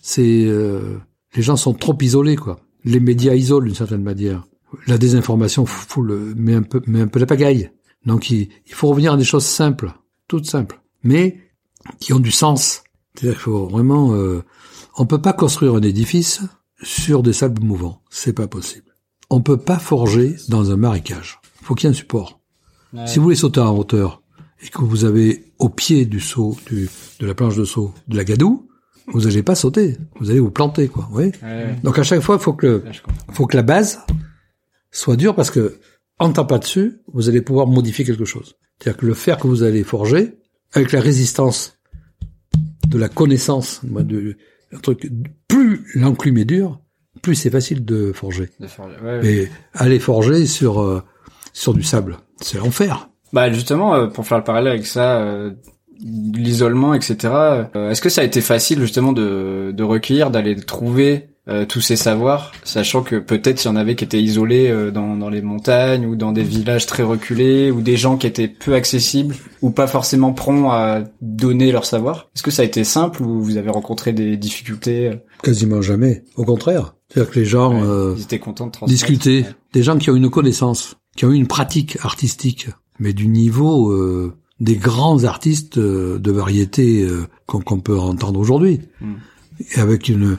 C'est 0.00 0.44
euh, 0.46 0.98
les 1.34 1.42
gens 1.42 1.56
sont 1.56 1.74
trop 1.74 1.96
isolés, 2.00 2.36
quoi. 2.36 2.60
Les 2.84 3.00
médias 3.00 3.34
isolent 3.34 3.66
d'une 3.66 3.74
certaine 3.74 4.02
manière. 4.02 4.46
La 4.86 4.98
désinformation 4.98 5.66
fout 5.66 6.04
le, 6.04 6.34
met 6.34 6.54
un 6.54 6.62
peu, 6.62 6.82
met 6.86 7.00
un 7.00 7.06
peu 7.06 7.20
la 7.20 7.26
pagaille. 7.26 7.70
Donc 8.06 8.30
il, 8.30 8.48
il 8.66 8.74
faut 8.74 8.88
revenir 8.88 9.12
à 9.12 9.16
des 9.16 9.24
choses 9.24 9.44
simples, 9.44 9.92
toutes 10.26 10.46
simples, 10.46 10.80
mais 11.04 11.38
qui 12.00 12.12
ont 12.12 12.18
du 12.18 12.32
sens. 12.32 12.82
C'est-à-dire 13.14 13.34
qu'il 13.34 13.44
faut 13.44 13.66
vraiment, 13.66 14.14
euh, 14.14 14.42
on 14.96 15.06
peut 15.06 15.20
pas 15.20 15.32
construire 15.32 15.74
un 15.74 15.82
édifice 15.82 16.40
sur 16.82 17.22
des 17.22 17.32
sables 17.32 17.62
mouvants. 17.62 18.02
C'est 18.10 18.32
pas 18.32 18.48
possible. 18.48 18.96
On 19.30 19.40
peut 19.40 19.58
pas 19.58 19.78
forger 19.78 20.36
dans 20.48 20.70
un 20.70 20.76
marécage. 20.76 21.40
Faut 21.62 21.74
qu'il 21.74 21.88
y 21.88 21.92
ait 21.92 21.94
un 21.94 21.98
support. 21.98 22.40
Ouais. 22.92 23.06
Si 23.06 23.18
vous 23.18 23.24
voulez 23.24 23.36
sauter 23.36 23.60
en 23.60 23.76
hauteur 23.76 24.21
et 24.64 24.68
que 24.68 24.82
vous 24.82 25.04
avez 25.04 25.52
au 25.58 25.68
pied 25.68 26.04
du 26.06 26.20
saut, 26.20 26.56
du, 26.66 26.88
de 27.20 27.26
la 27.26 27.34
planche 27.34 27.56
de 27.56 27.64
saut, 27.64 27.92
de 28.08 28.16
la 28.16 28.24
gadoue, 28.24 28.68
vous 29.08 29.22
n'allez 29.22 29.42
pas 29.42 29.54
sauter. 29.56 29.96
Vous 30.20 30.30
allez 30.30 30.38
vous 30.40 30.50
planter, 30.50 30.88
quoi. 30.88 31.04
Vous 31.08 31.14
voyez 31.14 31.32
Ouais. 31.42 31.74
Donc 31.82 31.98
à 31.98 32.02
chaque 32.04 32.20
fois, 32.20 32.38
faut 32.38 32.52
que, 32.52 32.66
le- 32.66 32.78
comprends. 32.78 33.32
faut 33.32 33.46
que 33.46 33.56
la 33.56 33.62
base 33.62 34.00
soit 34.90 35.16
dure 35.16 35.34
parce 35.34 35.50
que 35.50 35.78
en 36.18 36.30
tapant 36.32 36.58
dessus, 36.58 37.00
vous 37.12 37.28
allez 37.28 37.42
pouvoir 37.42 37.66
modifier 37.66 38.04
quelque 38.04 38.24
chose. 38.24 38.54
C'est-à-dire 38.78 38.98
que 39.00 39.06
le 39.06 39.14
fer 39.14 39.38
que 39.38 39.48
vous 39.48 39.62
allez 39.64 39.82
forger, 39.82 40.34
avec 40.72 40.92
la 40.92 41.00
résistance 41.00 41.78
de 42.86 42.98
la 42.98 43.08
connaissance, 43.08 43.80
moi, 43.82 44.02
de, 44.02 44.36
un 44.72 44.78
truc, 44.78 45.10
plus 45.48 45.84
l'enclume 45.94 46.38
est 46.38 46.44
dur, 46.44 46.80
plus 47.22 47.34
c'est 47.34 47.50
facile 47.50 47.84
de 47.84 48.12
forger. 48.12 48.50
De 48.60 48.66
ouais, 48.66 49.02
ouais. 49.02 49.20
Mais 49.22 49.50
aller 49.74 49.98
forger 49.98 50.46
sur 50.46 50.80
euh, 50.80 51.02
sur 51.52 51.74
du 51.74 51.82
sable, 51.82 52.18
c'est 52.40 52.58
l'enfer. 52.58 53.08
Bah 53.32 53.50
justement, 53.52 53.94
euh, 53.94 54.06
pour 54.08 54.26
faire 54.26 54.38
le 54.38 54.44
parallèle 54.44 54.72
avec 54.72 54.86
ça, 54.86 55.18
euh, 55.20 55.50
l'isolement, 56.00 56.94
etc. 56.94 57.16
euh, 57.76 57.90
Est-ce 57.90 58.00
que 58.02 58.08
ça 58.08 58.20
a 58.22 58.24
été 58.24 58.40
facile 58.40 58.80
justement 58.80 59.12
de, 59.12 59.72
de 59.74 59.82
recueillir, 59.82 60.30
d'aller 60.30 60.56
trouver 60.56 61.28
euh, 61.48 61.64
tous 61.66 61.80
ces 61.80 61.96
savoirs, 61.96 62.52
sachant 62.62 63.02
que 63.02 63.16
peut-être 63.16 63.64
il 63.64 63.66
y 63.66 63.70
en 63.70 63.74
avait 63.76 63.96
qui 63.96 64.04
étaient 64.04 64.20
isolés 64.22 64.68
euh, 64.68 64.90
dans, 64.92 65.16
dans 65.16 65.28
les 65.28 65.42
montagnes 65.42 66.06
ou 66.06 66.14
dans 66.14 66.30
des 66.30 66.44
villages 66.44 66.86
très 66.86 67.02
reculés, 67.02 67.70
ou 67.72 67.80
des 67.80 67.96
gens 67.96 68.16
qui 68.16 68.26
étaient 68.28 68.46
peu 68.48 68.74
accessibles 68.74 69.34
ou 69.60 69.70
pas 69.70 69.86
forcément 69.88 70.32
prompts 70.32 70.70
à 70.70 71.02
donner 71.20 71.72
leur 71.72 71.84
savoir. 71.84 72.30
Est-ce 72.36 72.44
que 72.44 72.52
ça 72.52 72.62
a 72.62 72.64
été 72.64 72.84
simple 72.84 73.22
ou 73.22 73.42
vous 73.42 73.56
avez 73.56 73.70
rencontré 73.70 74.12
des 74.12 74.36
difficultés 74.36 75.10
Quasiment 75.42 75.82
jamais. 75.82 76.22
Au 76.36 76.44
contraire. 76.44 76.94
C'est-à-dire 77.08 77.32
que 77.32 77.38
les 77.40 77.44
gens 77.44 77.74
ouais, 77.74 77.82
euh, 77.88 78.14
Ils 78.16 78.22
étaient 78.22 78.38
contents 78.38 78.68
de 78.68 78.86
discuter, 78.86 79.38
Ouais. 79.42 79.46
des 79.72 79.82
gens 79.82 79.98
qui 79.98 80.10
ont 80.10 80.16
une 80.16 80.30
connaissance, 80.30 80.94
qui 81.16 81.24
ont 81.24 81.30
eu 81.32 81.36
une 81.36 81.48
pratique 81.48 81.98
artistique, 82.02 82.68
mais 83.02 83.12
du 83.12 83.26
niveau 83.28 83.90
euh, 83.92 84.32
des 84.60 84.76
grands 84.76 85.24
artistes 85.24 85.78
euh, 85.78 86.18
de 86.18 86.30
variété 86.30 87.02
euh, 87.02 87.26
qu'on 87.46 87.60
qu'on 87.60 87.80
peut 87.80 87.98
entendre 87.98 88.38
aujourd'hui, 88.40 88.80
Mm. 89.00 89.14
et 89.76 89.80
avec 89.80 90.08
une 90.08 90.38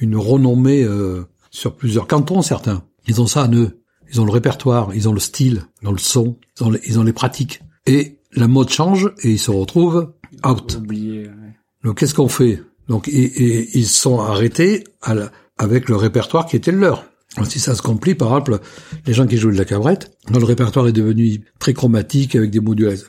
une 0.00 0.16
renommée 0.16 0.82
euh, 0.82 1.22
sur 1.50 1.70
plusieurs 1.76 2.06
cantons 2.06 2.42
certains. 2.42 2.82
Ils 3.06 3.20
ont 3.20 3.26
ça 3.26 3.44
en 3.46 3.52
eux. 3.54 3.70
Ils 4.12 4.20
ont 4.20 4.24
le 4.24 4.32
répertoire, 4.32 4.90
ils 4.94 5.08
ont 5.08 5.12
le 5.12 5.20
style, 5.20 5.62
ils 5.82 5.88
ont 5.88 5.92
le 5.92 5.98
son, 5.98 6.36
ils 6.58 6.64
ont 6.64 6.70
les, 6.70 6.80
ils 6.88 6.98
ont 6.98 7.04
les 7.04 7.12
pratiques. 7.12 7.60
Et 7.86 8.18
la 8.34 8.48
mode 8.48 8.70
change 8.70 9.12
et 9.22 9.30
ils 9.30 9.38
se 9.38 9.50
retrouvent 9.52 10.12
out. 10.44 10.76
Oublié, 10.80 11.22
ouais. 11.28 11.54
Donc 11.84 11.98
qu'est-ce 11.98 12.14
qu'on 12.14 12.28
fait? 12.28 12.60
Donc 12.88 13.06
et, 13.08 13.12
et 13.44 13.78
ils 13.78 13.86
sont 13.86 14.18
arrêtés 14.20 14.84
à 15.02 15.14
la- 15.14 15.30
avec 15.58 15.88
le 15.88 15.96
répertoire 15.96 16.46
qui 16.46 16.56
était 16.56 16.72
le 16.72 16.78
leur. 16.80 17.04
Si 17.46 17.60
ça 17.60 17.74
se 17.74 17.82
complie, 17.82 18.14
par 18.14 18.28
exemple, 18.28 18.60
les 19.06 19.14
gens 19.14 19.26
qui 19.26 19.36
jouent 19.36 19.52
de 19.52 19.56
la 19.56 19.64
cabrette, 19.64 20.16
quand 20.26 20.38
le 20.38 20.44
répertoire 20.44 20.88
est 20.88 20.92
devenu 20.92 21.42
très 21.58 21.72
chromatique 21.72 22.34
avec 22.34 22.50
des 22.50 22.60
modulations, 22.60 23.06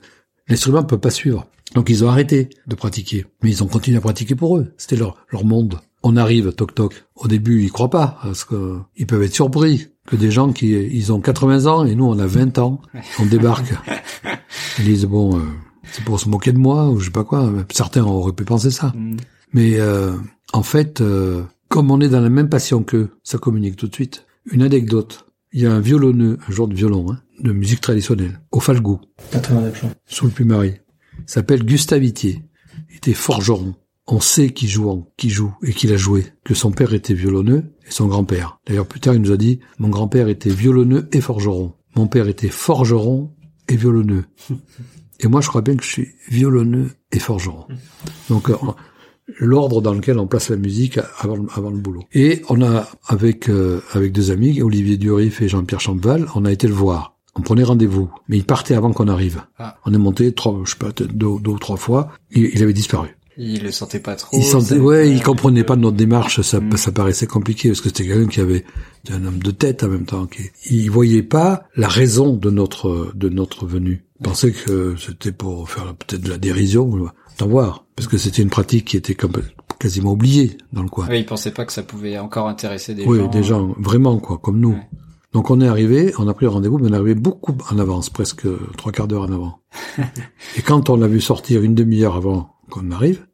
l'instrument 0.47 0.81
ne 0.81 0.87
peut 0.87 0.99
pas 0.99 1.09
suivre. 1.09 1.47
Donc 1.73 1.89
ils 1.89 2.03
ont 2.03 2.09
arrêté 2.09 2.49
de 2.67 2.75
pratiquer, 2.75 3.25
mais 3.41 3.49
ils 3.49 3.63
ont 3.63 3.67
continué 3.67 3.97
à 3.97 4.01
pratiquer 4.01 4.35
pour 4.35 4.57
eux. 4.57 4.73
C'était 4.77 4.97
leur 4.97 5.17
leur 5.31 5.45
monde. 5.45 5.79
On 6.03 6.17
arrive, 6.17 6.51
toc 6.51 6.75
toc. 6.75 7.05
Au 7.15 7.27
début, 7.27 7.63
ils 7.63 7.71
croient 7.71 7.89
pas 7.89 8.19
parce 8.23 8.43
que 8.43 8.79
ils 8.97 9.07
peuvent 9.07 9.23
être 9.23 9.33
surpris 9.33 9.87
que 10.05 10.15
des 10.15 10.31
gens 10.31 10.51
qui 10.51 10.71
ils 10.71 11.13
ont 11.13 11.21
80 11.21 11.65
ans 11.67 11.85
et 11.85 11.95
nous 11.95 12.05
on 12.05 12.19
a 12.19 12.25
20 12.25 12.57
ans, 12.59 12.81
on 13.19 13.25
débarque. 13.25 13.73
Ils 14.79 14.85
disent 14.85 15.05
bon, 15.05 15.37
euh, 15.37 15.41
c'est 15.91 16.03
pour 16.03 16.19
se 16.19 16.29
moquer 16.29 16.51
de 16.53 16.57
moi 16.57 16.89
ou 16.89 16.99
je 16.99 17.05
sais 17.05 17.11
pas 17.11 17.23
quoi. 17.23 17.51
Certains 17.71 18.03
auraient 18.03 18.33
pu 18.33 18.45
penser 18.45 18.71
ça. 18.71 18.93
Mm. 18.95 19.17
Mais 19.53 19.79
euh, 19.79 20.15
en 20.53 20.63
fait, 20.63 21.01
euh, 21.01 21.43
comme 21.71 21.89
on 21.89 22.01
est 22.01 22.09
dans 22.09 22.19
la 22.19 22.29
même 22.29 22.49
passion 22.49 22.83
qu'eux, 22.83 23.11
ça 23.23 23.37
communique 23.37 23.77
tout 23.77 23.87
de 23.87 23.93
suite. 23.93 24.25
Une 24.51 24.61
anecdote. 24.61 25.25
Il 25.53 25.61
y 25.61 25.65
a 25.65 25.73
un 25.73 25.79
violonneux, 25.79 26.37
un 26.45 26.51
joueur 26.51 26.67
de 26.67 26.75
violon, 26.75 27.09
hein, 27.09 27.21
de 27.39 27.53
musique 27.53 27.79
traditionnelle, 27.79 28.41
au 28.51 28.59
Falgou, 28.59 28.99
89 29.31 29.79
jours. 29.79 29.89
sous 30.05 30.25
le 30.25 30.31
Puy-Marie. 30.31 30.75
Il 31.17 31.23
s'appelle 31.31 31.63
Gustave 31.63 32.03
Itier. 32.03 32.43
Il 32.89 32.97
était 32.97 33.13
forgeron. 33.13 33.75
On 34.05 34.19
sait 34.19 34.49
qui 34.49 34.67
joue, 34.67 35.05
qui 35.15 35.29
joue 35.29 35.53
et 35.63 35.71
qu'il 35.71 35.93
a 35.93 35.97
joué, 35.97 36.25
que 36.43 36.53
son 36.53 36.71
père 36.71 36.93
était 36.93 37.13
violonneux 37.13 37.73
et 37.87 37.91
son 37.91 38.07
grand-père. 38.07 38.59
D'ailleurs, 38.67 38.87
plus 38.87 38.99
tard, 38.99 39.13
il 39.13 39.21
nous 39.21 39.31
a 39.31 39.37
dit, 39.37 39.61
mon 39.79 39.87
grand-père 39.87 40.27
était 40.27 40.49
violonneux 40.49 41.07
et 41.13 41.21
forgeron. 41.21 41.73
Mon 41.95 42.07
père 42.07 42.27
était 42.27 42.49
forgeron 42.49 43.33
et 43.69 43.77
violonneux. 43.77 44.25
Et 45.21 45.27
moi, 45.27 45.39
je 45.39 45.47
crois 45.47 45.61
bien 45.61 45.77
que 45.77 45.83
je 45.83 45.89
suis 45.89 46.07
violonneux 46.27 46.89
et 47.13 47.19
forgeron. 47.19 47.65
Donc, 48.27 48.49
euh, 48.49 48.55
l'ordre 49.39 49.81
dans 49.81 49.93
lequel 49.93 50.17
on 50.19 50.27
place 50.27 50.49
la 50.49 50.55
musique 50.57 50.99
avant, 51.19 51.35
le- 51.35 51.47
avant 51.55 51.69
le 51.69 51.77
boulot. 51.77 52.03
Et 52.13 52.41
on 52.49 52.61
a, 52.61 52.87
avec 53.07 53.49
euh, 53.49 53.81
avec 53.93 54.11
deux 54.11 54.31
amis, 54.31 54.61
Olivier 54.61 54.97
Durif 54.97 55.41
et 55.41 55.47
Jean-Pierre 55.49 55.79
Champval, 55.81 56.27
on 56.35 56.45
a 56.45 56.51
été 56.51 56.67
le 56.67 56.73
voir. 56.73 57.15
On 57.35 57.41
prenait 57.41 57.63
rendez-vous, 57.63 58.09
mais 58.27 58.37
il 58.37 58.43
partait 58.43 58.73
avant 58.75 58.91
qu'on 58.91 59.07
arrive. 59.07 59.41
Ah. 59.57 59.77
On 59.85 59.93
est 59.93 59.97
monté 59.97 60.33
trois, 60.33 60.59
je 60.65 60.71
sais 60.71 60.77
pas, 60.77 60.91
deux, 60.91 61.05
deux 61.39 61.51
ou 61.51 61.59
trois 61.59 61.77
fois. 61.77 62.11
Il, 62.31 62.49
il 62.53 62.61
avait 62.61 62.73
disparu. 62.73 63.07
Il 63.43 63.63
le 63.63 63.71
sentait 63.71 63.99
pas 63.99 64.15
trop. 64.15 64.37
il 64.37 64.43
sentait, 64.43 64.77
ouais, 64.77 65.09
il 65.09 65.23
comprenait 65.23 65.63
pas 65.63 65.75
notre 65.75 65.97
démarche. 65.97 66.41
Ça, 66.41 66.59
ça 66.75 66.91
paraissait 66.91 67.25
compliqué 67.25 67.69
parce 67.69 67.81
que 67.81 67.89
c'était 67.89 68.05
quelqu'un 68.05 68.27
qui 68.27 68.39
avait 68.39 68.65
un 69.09 69.25
homme 69.25 69.39
de 69.39 69.49
tête 69.49 69.83
en 69.83 69.87
même 69.87 70.05
temps. 70.05 70.27
Qui, 70.27 70.51
il 70.69 70.91
voyait 70.91 71.23
pas 71.23 71.63
la 71.75 71.87
raison 71.87 72.35
de 72.35 72.51
notre 72.51 73.11
de 73.15 73.29
notre 73.29 73.65
venue. 73.65 74.05
Il 74.19 74.25
pensait 74.25 74.51
que 74.51 74.95
c'était 74.95 75.31
pour 75.31 75.67
faire 75.67 75.95
peut-être 75.95 76.21
de 76.21 76.29
la 76.29 76.37
dérision, 76.37 77.11
d'en 77.39 77.47
voir, 77.47 77.85
parce 77.95 78.07
que 78.07 78.19
c'était 78.19 78.43
une 78.43 78.51
pratique 78.51 78.85
qui 78.85 78.97
était 78.97 79.15
comme, 79.15 79.33
quasiment 79.79 80.11
oubliée 80.11 80.57
dans 80.71 80.83
le 80.83 80.89
coin. 80.89 81.07
Ouais, 81.07 81.19
il 81.19 81.25
pensait 81.25 81.51
pas 81.51 81.65
que 81.65 81.73
ça 81.73 81.81
pouvait 81.81 82.19
encore 82.19 82.47
intéresser 82.47 82.93
des 82.93 83.05
oui, 83.05 83.17
gens. 83.17 83.27
des 83.27 83.43
gens 83.43 83.75
vraiment 83.79 84.19
quoi, 84.19 84.37
comme 84.37 84.59
nous. 84.59 84.73
Ouais. 84.73 84.89
Donc 85.33 85.49
on 85.49 85.61
est 85.61 85.67
arrivé, 85.67 86.13
on 86.19 86.27
a 86.27 86.33
pris 86.35 86.45
rendez-vous, 86.45 86.77
mais 86.77 86.89
on 86.89 86.93
est 86.93 86.97
arrivé 86.97 87.15
beaucoup 87.15 87.57
en 87.71 87.79
avance, 87.79 88.11
presque 88.11 88.45
trois 88.77 88.91
quarts 88.91 89.07
d'heure 89.07 89.23
en 89.23 89.31
avant. 89.31 89.61
Et 90.57 90.61
quand 90.61 90.91
on 90.91 90.97
l'a 90.97 91.07
vu 91.07 91.21
sortir 91.21 91.63
une 91.63 91.73
demi-heure 91.73 92.15
avant 92.15 92.57
qu'on 92.69 92.91
arrive, 92.91 93.25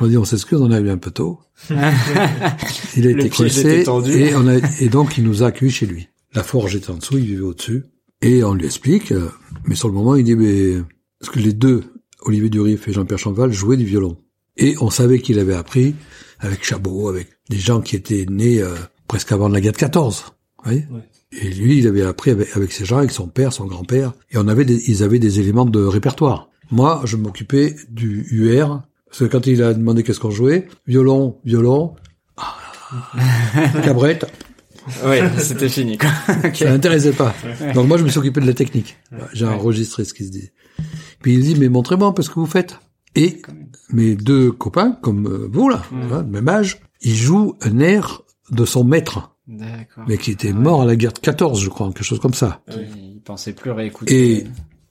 on 0.00 0.06
a 0.06 0.08
dit 0.08 0.16
on 0.18 0.24
s'excuse, 0.24 0.60
on 0.60 0.70
est 0.70 0.74
arrivé 0.74 0.90
un 0.90 0.98
peu 0.98 1.10
tôt. 1.10 1.40
Il 1.70 3.06
a 3.06 3.10
été 3.10 3.28
coincé 3.30 3.84
et 3.86 4.34
on 4.34 4.46
a 4.46 4.56
et 4.80 4.88
donc 4.88 5.16
il 5.18 5.24
nous 5.24 5.42
a 5.42 5.46
accueillis 5.48 5.72
chez 5.72 5.86
lui. 5.86 6.08
La 6.34 6.42
forge 6.42 6.76
était 6.76 6.90
en 6.90 6.96
dessous, 6.96 7.16
il 7.18 7.24
vivait 7.24 7.42
au-dessus 7.42 7.84
et 8.22 8.44
on 8.44 8.54
lui 8.54 8.66
explique. 8.66 9.12
euh, 9.12 9.30
Mais 9.64 9.74
sur 9.74 9.88
le 9.88 9.94
moment, 9.94 10.16
il 10.16 10.24
dit 10.24 10.34
mais 10.36 10.74
parce 11.20 11.32
que 11.32 11.38
les 11.38 11.52
deux, 11.52 11.84
Olivier 12.22 12.50
Durif 12.50 12.86
et 12.88 12.92
Jean-Pierre 12.92 13.18
Chanval, 13.18 13.52
jouaient 13.52 13.76
du 13.78 13.84
violon? 13.84 14.18
Et 14.58 14.74
on 14.80 14.90
savait 14.90 15.20
qu'il 15.20 15.38
avait 15.38 15.54
appris 15.54 15.94
avec 16.40 16.64
Chabot, 16.64 17.08
avec 17.08 17.28
des 17.48 17.58
gens 17.58 17.80
qui 17.80 17.96
étaient 17.96 18.26
nés 18.28 18.60
euh, 18.60 18.74
presque 19.08 19.32
avant 19.32 19.48
la 19.48 19.60
guerre 19.60 19.72
de 19.72 19.78
14. 19.78 20.24
Vous 20.58 20.64
voyez? 20.64 20.86
Ouais. 20.90 21.00
Et 21.32 21.50
lui, 21.50 21.78
il 21.78 21.86
avait 21.86 22.02
appris 22.02 22.30
avec, 22.30 22.54
avec 22.56 22.72
ses 22.72 22.84
gens, 22.84 22.98
avec 22.98 23.10
son 23.10 23.28
père, 23.28 23.52
son 23.52 23.66
grand-père, 23.66 24.12
et 24.30 24.38
on 24.38 24.48
avait 24.48 24.64
des, 24.64 24.90
ils 24.90 25.02
avaient 25.02 25.18
des 25.18 25.40
éléments 25.40 25.66
de 25.66 25.82
répertoire. 25.84 26.48
Moi, 26.70 27.02
je 27.04 27.16
m'occupais 27.16 27.76
du 27.90 28.26
UR, 28.30 28.82
parce 29.06 29.18
que 29.20 29.24
quand 29.24 29.46
il 29.46 29.62
a 29.62 29.72
demandé 29.74 30.02
qu'est-ce 30.02 30.20
qu'on 30.20 30.30
jouait, 30.30 30.68
violon, 30.86 31.38
violon, 31.44 31.94
ah, 32.36 32.56
cabrette, 33.82 34.26
Ouais, 35.04 35.22
c'était 35.38 35.68
fini, 35.68 35.98
quoi. 35.98 36.10
Ça 36.54 36.64
l'intéressait 36.66 37.12
pas. 37.12 37.34
Donc 37.74 37.88
moi, 37.88 37.98
je 37.98 38.04
me 38.04 38.08
suis 38.08 38.18
occupé 38.18 38.40
de 38.40 38.46
la 38.46 38.54
technique. 38.54 38.96
J'ai 39.32 39.46
enregistré 39.46 40.04
ce 40.04 40.14
qui 40.14 40.24
se 40.24 40.30
dit. 40.30 40.50
Puis 41.20 41.34
il 41.34 41.42
dit, 41.42 41.56
mais 41.56 41.68
montrez-moi 41.68 42.06
un 42.06 42.12
peu 42.12 42.22
ce 42.22 42.30
que 42.30 42.36
vous 42.36 42.46
faites. 42.46 42.78
Et 43.14 43.42
mes 43.90 44.14
deux 44.14 44.52
copains, 44.52 44.92
comme 44.92 45.26
euh, 45.26 45.48
vous 45.50 45.70
là, 45.70 45.82
hein, 46.12 46.22
même 46.24 46.48
âge, 46.48 46.80
ils 47.00 47.16
jouent 47.16 47.56
un 47.62 47.78
air 47.78 48.22
de 48.50 48.66
son 48.66 48.84
maître, 48.84 49.34
D'accord. 49.46 50.04
mais 50.06 50.18
qui 50.18 50.32
était 50.32 50.52
mort 50.52 50.82
à 50.82 50.84
la 50.84 50.96
guerre 50.96 51.14
de 51.14 51.18
14, 51.18 51.60
je 51.60 51.68
crois, 51.70 51.86
quelque 51.88 52.04
chose 52.04 52.20
comme 52.20 52.34
ça. 52.34 52.62
Il 52.68 53.22
pensait 53.24 53.54
plus 53.54 53.70
réécouter. 53.70 54.38
Et 54.38 54.46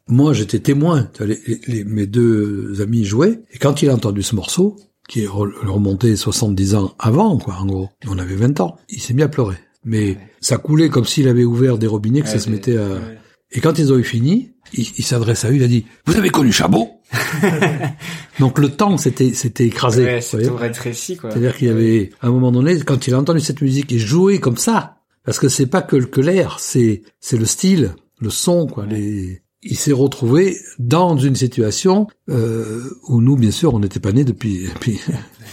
moi, 0.07 0.33
j'étais 0.33 0.59
témoin. 0.59 1.09
Les- 1.19 1.39
les- 1.67 1.83
mes 1.83 2.05
deux 2.07 2.81
amis 2.81 3.05
jouaient. 3.05 3.41
Et 3.53 3.57
quand 3.57 3.81
il 3.81 3.89
a 3.89 3.93
entendu 3.93 4.21
ce 4.23 4.35
morceau, 4.35 4.75
qui 5.07 5.21
est 5.21 5.27
re- 5.27 5.53
remonté 5.65 6.15
70 6.15 6.75
ans 6.75 6.93
avant, 6.99 7.37
quoi, 7.37 7.55
en 7.55 7.65
gros, 7.65 7.89
on 8.07 8.17
avait 8.17 8.35
20 8.35 8.59
ans, 8.59 8.77
il 8.89 9.01
s'est 9.01 9.13
mis 9.13 9.23
à 9.23 9.27
pleurer. 9.27 9.57
Mais 9.83 10.17
ça 10.41 10.57
coulait 10.57 10.89
comme 10.89 11.05
s'il 11.05 11.27
avait 11.27 11.43
ouvert 11.43 11.77
des 11.77 11.85
robinets, 11.87 12.21
que 12.21 12.27
ça 12.27 12.33
Ouais, 12.35 12.39
se 12.39 12.49
mettait 12.49 12.77
à... 12.77 12.87
Ouais. 12.89 13.17
Et 13.51 13.59
quand 13.61 13.77
ils 13.77 13.93
ont 13.93 13.97
eu 13.97 14.03
fini, 14.03 14.51
il, 14.73 14.85
il 14.97 15.03
s'adresse 15.05 15.45
à 15.45 15.51
eux, 15.51 15.55
il 15.55 15.63
a 15.63 15.67
dit 15.67 15.85
«Vous 16.07 16.15
avez 16.17 16.29
connu 16.29 16.51
Chabot?» 16.51 16.89
Donc 18.39 18.59
le 18.59 18.69
temps 18.69 18.97
s'était 18.97 19.33
s'était 19.33 19.65
écrasé. 19.67 20.03
Ouais, 20.03 20.21
c'est 20.21 20.41
tout 20.47 20.55
rétréci, 20.55 21.17
quoi. 21.17 21.31
C'est-à-dire 21.31 21.55
qu'il 21.55 21.67
y 21.67 21.71
avait, 21.71 22.09
à 22.21 22.27
un 22.27 22.31
moment 22.31 22.51
donné, 22.51 22.77
quand 22.81 23.07
il 23.07 23.13
a 23.13 23.19
entendu 23.19 23.39
cette 23.39 23.61
musique 23.61 23.91
et 23.91 23.99
jouer 23.99 24.39
comme 24.39 24.57
ça, 24.57 24.97
parce 25.23 25.39
que 25.39 25.47
c'est 25.49 25.67
pas 25.67 25.81
que, 25.81 25.97
que 25.97 26.21
l'air, 26.21 26.57
c'est, 26.59 27.03
c'est 27.19 27.37
le 27.37 27.45
style, 27.45 27.95
le 28.19 28.29
son, 28.29 28.67
quoi. 28.67 28.85
Les... 28.85 29.41
Il 29.67 29.77
s'est 29.77 29.91
retrouvé 29.91 30.57
dans 30.79 31.17
une 31.17 31.35
situation 31.35 32.07
euh, 32.29 32.81
où 33.07 33.19
nous, 33.19 33.35
bien 33.35 33.51
sûr, 33.51 33.73
on 33.73 33.79
n'était 33.79 33.99
pas 33.99 34.11
nés 34.11 34.23
depuis. 34.23 34.67
depuis 34.73 34.99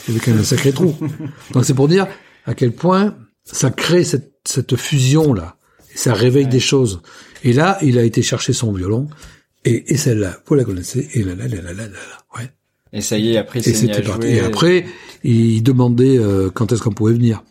il 0.08 0.14
y 0.14 0.16
avait 0.16 0.24
quand 0.24 0.30
même 0.32 0.40
un 0.40 0.44
sacré 0.44 0.72
trou. 0.72 0.94
Donc 1.52 1.64
c'est 1.64 1.74
pour 1.74 1.88
dire 1.88 2.06
à 2.44 2.54
quel 2.54 2.72
point 2.72 3.16
ça 3.44 3.70
crée 3.70 4.04
cette, 4.04 4.32
cette 4.44 4.76
fusion 4.76 5.32
là, 5.32 5.56
et 5.94 5.98
ça 5.98 6.14
réveille 6.14 6.46
des 6.46 6.60
choses. 6.60 7.02
Et 7.44 7.52
là, 7.52 7.78
il 7.82 7.98
a 7.98 8.02
été 8.02 8.22
chercher 8.22 8.52
son 8.52 8.72
violon. 8.72 9.08
Et, 9.64 9.92
et 9.92 9.96
celle-là, 9.96 10.38
vous 10.46 10.54
la 10.54 10.64
connaissez, 10.64 11.08
et 11.14 11.22
là, 11.22 11.34
là, 11.34 11.46
là, 11.46 11.62
là, 11.62 11.72
là, 11.72 11.86
là, 11.86 11.86
là, 11.86 12.38
ouais. 12.38 12.50
Et 12.92 13.00
ça 13.00 13.16
y 13.16 13.32
est, 13.32 13.36
après, 13.36 13.60
il 13.60 13.76
s'est 13.76 13.86
mis 13.86 13.92
à 13.92 14.02
jouer. 14.02 14.34
Et 14.34 14.40
après, 14.40 14.84
il 15.22 15.62
demandait 15.62 16.18
euh, 16.18 16.50
quand 16.50 16.72
est-ce 16.72 16.82
qu'on 16.82 16.92
pouvait 16.92 17.14
venir. 17.14 17.42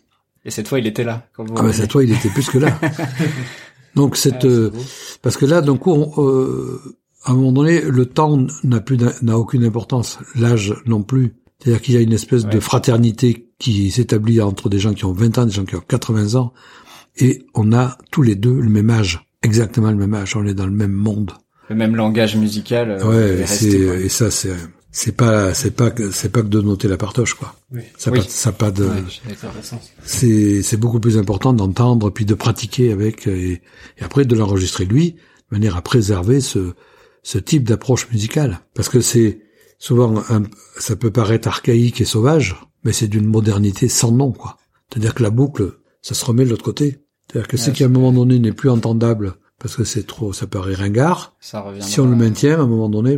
Et 0.44 0.52
cette 0.52 0.68
fois, 0.68 0.80
il 0.80 0.88
était 0.88 1.04
là. 1.04 1.28
Quand 1.34 1.44
vous 1.44 1.54
Ah 1.58 1.64
ben 1.64 1.72
c'est 1.72 1.88
toi, 1.88 2.04
il 2.04 2.12
était 2.12 2.30
plus 2.30 2.50
que 2.50 2.58
là. 2.58 2.80
Donc 3.96 4.16
cette, 4.18 4.36
Ah, 4.36 4.40
c'est 4.42 4.48
euh, 4.48 4.70
beau. 4.70 4.80
parce 5.22 5.38
que 5.38 5.46
là, 5.46 5.62
d'un 5.62 5.78
coup, 5.78 5.92
on, 5.92 6.24
euh, 6.24 6.80
à 7.24 7.32
un 7.32 7.36
moment 7.36 7.52
donné, 7.52 7.82
le 7.82 8.06
temps 8.06 8.46
n'a 8.64 8.80
plus 8.80 8.98
n'a 9.22 9.38
aucune 9.38 9.64
importance, 9.64 10.20
l'âge 10.36 10.74
non 10.86 11.04
plus. 11.04 11.36
C'est-à-dire 11.60 11.82
qu'il 11.82 11.94
y 11.94 11.98
a 11.98 12.02
une 12.02 12.14
espèce 12.14 12.46
de 12.46 12.60
fraternité 12.60 13.50
qui 13.60 13.92
s'établit 13.92 14.42
entre 14.42 14.68
des 14.70 14.80
gens 14.80 14.94
qui 14.94 15.06
ont 15.06 15.14
20 15.14 15.38
ans, 15.38 15.46
des 15.46 15.52
gens 15.52 15.66
qui 15.66 15.76
ont 15.76 15.84
80 15.88 16.34
ans, 16.36 16.54
et 17.18 17.46
on 17.54 17.72
a 17.74 17.98
tous 18.10 18.24
les 18.24 18.36
deux 18.36 18.60
le 18.60 18.70
même 18.70 18.90
âge, 18.90 19.28
exactement 19.44 19.92
le 19.92 19.98
même 19.98 20.14
âge. 20.16 20.36
On 20.36 20.46
est 20.46 20.56
dans 20.56 20.66
le 20.66 20.72
même 20.72 20.92
monde. 20.94 21.34
Le 21.70 21.76
même 21.76 21.96
langage 21.96 22.36
musical. 22.36 22.92
euh, 22.92 23.08
ouais, 23.08 23.36
resté, 23.42 23.86
et 24.06 24.10
ça 24.10 24.32
c'est 24.32 24.50
c'est 24.92 25.14
pas 25.16 25.54
c'est 25.54 25.72
pas 25.72 25.90
que 25.92 26.12
c'est 26.12 26.30
pas 26.30 26.42
que 26.42 26.48
de 26.48 26.62
noter 26.62 26.88
la 26.88 26.98
partoche 26.98 27.34
quoi. 27.36 27.56
Oui. 27.72 27.82
Ça 27.98 28.12
Oui. 28.12 28.20
pas 28.20 28.26
ça 28.28 28.52
pas 28.52 28.72
de 28.72 28.90
c'est 30.04 30.62
c'est 30.64 30.78
beaucoup 30.78 31.00
plus 31.00 31.18
important 31.18 31.54
d'entendre 31.54 32.10
puis 32.10 32.26
de 32.26 32.34
pratiquer 32.34 32.92
avec 32.92 33.28
et, 33.28 33.62
et 33.98 34.04
après 34.04 34.26
de 34.26 34.36
l'enregistrer 34.36 34.86
lui 34.86 35.12
de 35.12 35.18
manière 35.58 35.76
à 35.76 35.82
préserver 35.82 36.42
ce 36.42 36.74
ce 37.24 37.38
type 37.38 37.64
d'approche 37.68 38.10
musicale 38.12 38.62
parce 38.74 38.90
que 38.90 39.00
c'est 39.02 39.42
souvent 39.78 40.24
un- 40.30 40.44
ça 40.80 40.96
peut 40.96 41.12
paraître 41.12 41.48
archaïque 41.48 42.02
et 42.02 42.06
sauvage 42.06 42.56
mais 42.84 42.94
c'est 42.94 43.08
d'une 43.08 43.26
modernité 43.28 43.88
sans 43.90 44.12
nom 44.12 44.32
quoi 44.32 44.58
c'est-à-dire 44.90 45.14
que 45.14 45.24
la 45.24 45.30
boucle 45.30 45.74
ça 46.02 46.16
se 46.16 46.26
remet 46.26 46.46
de 46.46 46.50
l'autre 46.50 46.64
côté 46.64 47.00
c'est-à-dire 47.30 47.48
que 47.48 47.58
ce 47.58 47.70
qui 47.72 47.84
à 47.84 47.86
un 47.86 47.90
moment 47.90 48.12
donné 48.12 48.40
n'est 48.40 48.52
plus 48.52 48.70
entendable 48.70 49.36
parce 49.60 49.76
que 49.76 49.84
c'est 49.84 50.06
trop 50.08 50.34
ça 50.34 50.48
paraît 50.48 50.74
ringard 50.74 51.36
Ça 51.40 51.62
revient. 51.62 51.82
si 51.84 52.00
on 52.00 52.08
le 52.10 52.16
maintient 52.16 52.60
à 52.60 52.64
un 52.64 52.68
moment 52.68 52.90
donné 52.90 53.18